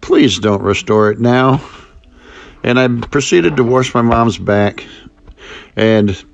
[0.00, 1.60] please don't restore it now.
[2.62, 4.86] And I proceeded to wash my mom's back
[5.74, 6.24] and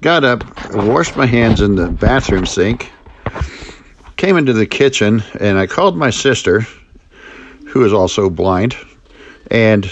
[0.00, 0.42] got up,
[0.74, 2.90] washed my hands in the bathroom sink,
[4.16, 6.66] came into the kitchen, and I called my sister,
[7.68, 8.76] who is also blind,
[9.52, 9.88] and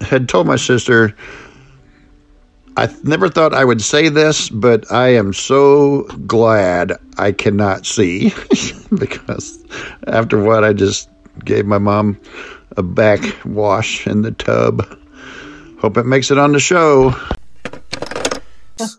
[0.00, 1.14] had told my sister,
[2.78, 8.34] I never thought I would say this, but I am so glad I cannot see
[8.94, 9.64] because
[10.06, 11.08] after what I just
[11.44, 12.20] gave my mom
[12.76, 14.86] a back wash in the tub.
[15.80, 17.14] Hope it makes it on the show.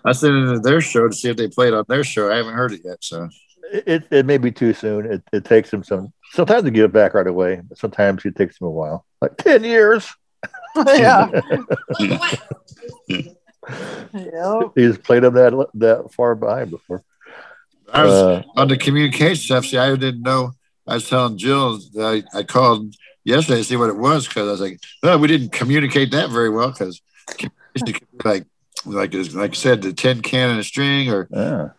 [0.04, 2.32] I sent it to their show to see if they played on their show.
[2.32, 3.30] I haven't heard it yet, so
[3.72, 5.06] It, it may be too soon.
[5.06, 6.14] It, it takes them some.
[6.32, 9.38] Sometimes they get it back right away, but sometimes it takes them a while, like
[9.38, 10.08] ten years.
[10.76, 11.30] yeah.
[14.14, 14.72] Yep.
[14.76, 17.04] He's played them that that far behind before.
[17.94, 19.66] I was Uh, on the communication stuff.
[19.66, 20.52] See, I didn't know.
[20.88, 22.94] I was telling Jill that I, I called
[23.24, 26.30] yesterday to see what it was because I was like, oh, we didn't communicate that
[26.30, 27.02] very well because
[27.86, 28.46] like like
[28.86, 31.70] like I said, the tin can and a string or Yeah.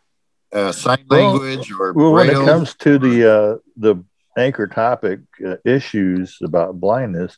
[0.52, 4.02] uh, sign Well- language or Well, when it comes to the uh, the
[4.36, 7.36] anchor topic uh, issues about blindness,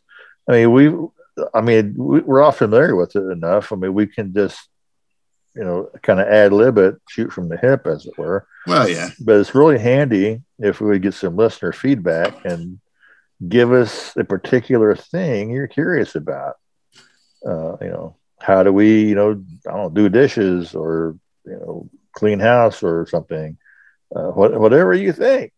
[0.48, 0.88] I mean we,
[1.54, 3.72] I mean we, we're all familiar with it enough.
[3.72, 4.68] I mean we can just,
[5.54, 8.46] you know, kind of ad lib it, shoot from the hip, as it were.
[8.66, 12.80] well, yeah, But it's really handy if we would get some listener feedback and
[13.48, 16.56] give us a particular thing you're curious about.
[17.44, 21.16] Uh, you know, how do we, you know, I don't know, do dishes or
[21.46, 23.56] you know, clean house or something.
[24.14, 25.52] Uh, what, whatever you think.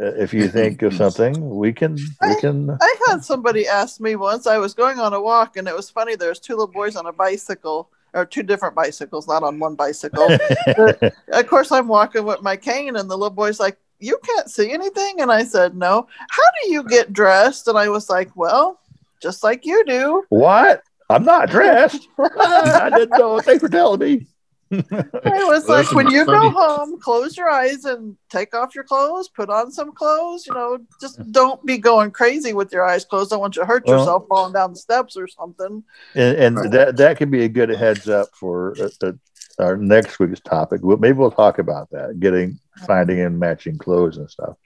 [0.00, 2.70] Uh, if you think of something, we can we can.
[2.70, 4.46] I had somebody ask me once.
[4.46, 6.16] I was going on a walk, and it was funny.
[6.16, 10.28] There's two little boys on a bicycle, or two different bicycles, not on one bicycle.
[10.76, 14.50] But, of course, I'm walking with my cane, and the little boy's like, "You can't
[14.50, 17.66] see anything," and I said, "No." How do you get dressed?
[17.66, 18.78] And I was like, "Well,
[19.22, 20.82] just like you do." What?
[21.08, 22.08] I'm not dressed.
[22.18, 23.40] I didn't know.
[23.40, 24.26] Thanks for telling me.
[24.70, 26.38] It was Well, like when you funny.
[26.38, 30.46] go home, close your eyes and take off your clothes, put on some clothes.
[30.46, 33.32] You know, just don't be going crazy with your eyes closed.
[33.32, 35.84] I want you to hurt Well- yourself falling down the steps or something.
[36.14, 39.12] and, and that that could be a good heads up for uh, uh,
[39.58, 40.80] our next week's topic.
[40.82, 44.56] We'll, maybe we'll talk about that, getting finding and matching clothes and stuff.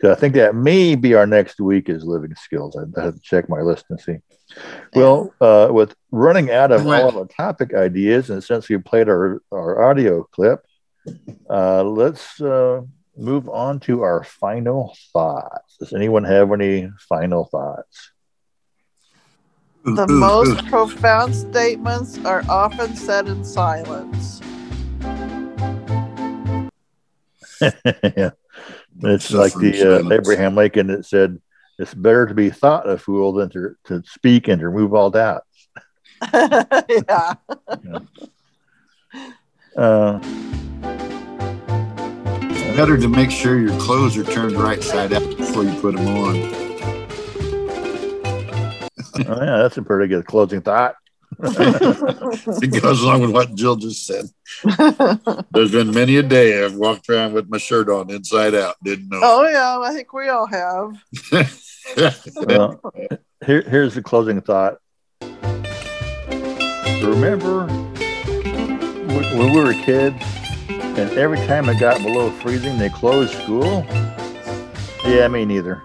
[0.00, 2.76] 'Cause I think that may be our next week is living skills.
[2.76, 4.18] I have to check my list and see.
[4.94, 9.08] Well, uh, with running out of all of our topic ideas, and since we played
[9.08, 10.60] our, our audio clip,
[11.48, 12.82] uh, let's uh,
[13.16, 15.76] move on to our final thoughts.
[15.78, 18.12] Does anyone have any final thoughts?
[19.84, 24.40] The most profound statements are often said in silence.
[28.16, 28.30] yeah.
[29.02, 30.12] It's like the uh.
[30.12, 31.40] Abraham Lincoln that said,
[31.78, 35.10] it's better to be thought a fool than to, to speak and to remove all
[35.10, 35.42] doubt.
[36.32, 37.34] yeah.
[39.76, 40.18] Uh,
[42.76, 46.06] Better to make sure your clothes are turned right side out before you put them
[46.08, 46.36] on.
[49.26, 50.94] oh yeah, that's a pretty good closing thought.
[51.38, 54.24] it goes along with what Jill just said.
[55.52, 59.08] There's been many a day I've walked around with my shirt on inside out, didn't
[59.08, 59.20] know.
[59.22, 60.96] Oh yeah, I think we all have.
[62.36, 62.80] well,
[63.44, 64.78] here, here's the closing thought.
[67.02, 70.22] Remember when when we were kids,
[70.68, 73.84] and every time it got below freezing, they closed school?
[75.04, 75.82] Yeah, me neither.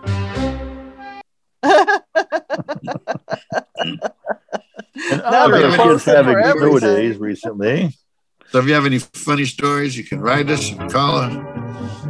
[5.29, 7.95] They're kids closing having for snow days recently.
[8.49, 11.33] So if you have any funny stories, you can write us and call us.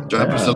[0.07, 0.55] Drop us a,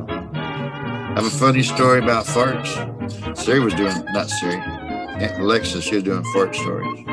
[1.15, 3.37] have a funny story about farts.
[3.37, 7.03] Siri was doing, not Siri, Aunt Alexa, she was doing fart stories.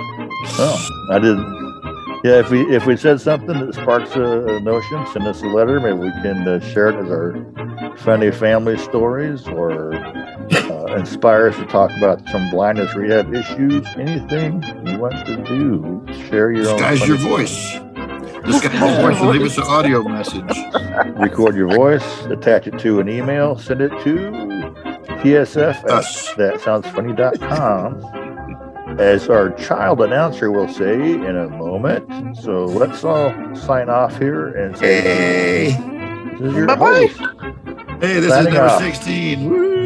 [0.59, 1.63] Oh, I didn't.
[2.25, 5.47] Yeah, if we if we said something that sparks a, a notion, send us a
[5.47, 5.81] letter.
[5.81, 9.93] Maybe we can uh, share it as our funny family stories, or
[10.97, 13.87] inspire us to talk about some blindness rehab issues.
[13.97, 16.77] Anything you want to do, share your own.
[16.79, 17.73] Disguise your voice.
[18.45, 20.45] Disguise your voice and leave us an audio message.
[21.19, 24.31] Record your voice, attach it to an email, send it to
[25.23, 26.05] tsf at
[26.61, 28.99] thatsoundsfunny.com.
[29.01, 32.37] As our child announcer will say in a moment.
[32.37, 35.71] So let's all sign off here and say, Hey,
[36.39, 37.07] this is your Bye-bye.
[37.07, 37.19] host
[38.03, 38.83] hey, this is number off.
[38.83, 39.49] 16.
[39.49, 39.82] Woo!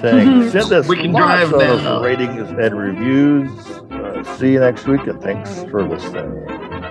[0.00, 2.02] Saying, send us We can lots drive of now.
[2.02, 3.50] ratings and reviews.
[3.90, 6.44] Uh, see you next week, and thanks for listening.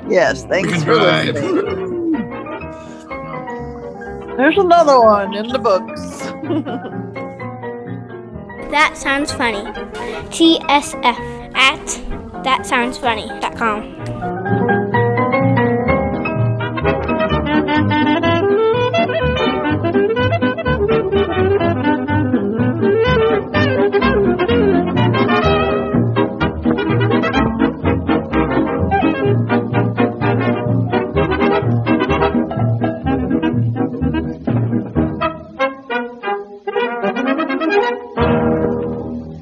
[0.10, 1.34] Yes, We thanks can for drive.
[1.36, 2.12] listening.
[4.38, 6.32] There's another one in the books.
[8.72, 9.64] That sounds funny.
[10.32, 11.04] TSF
[11.56, 11.86] at
[12.46, 14.31] thatsoundsfunny.com.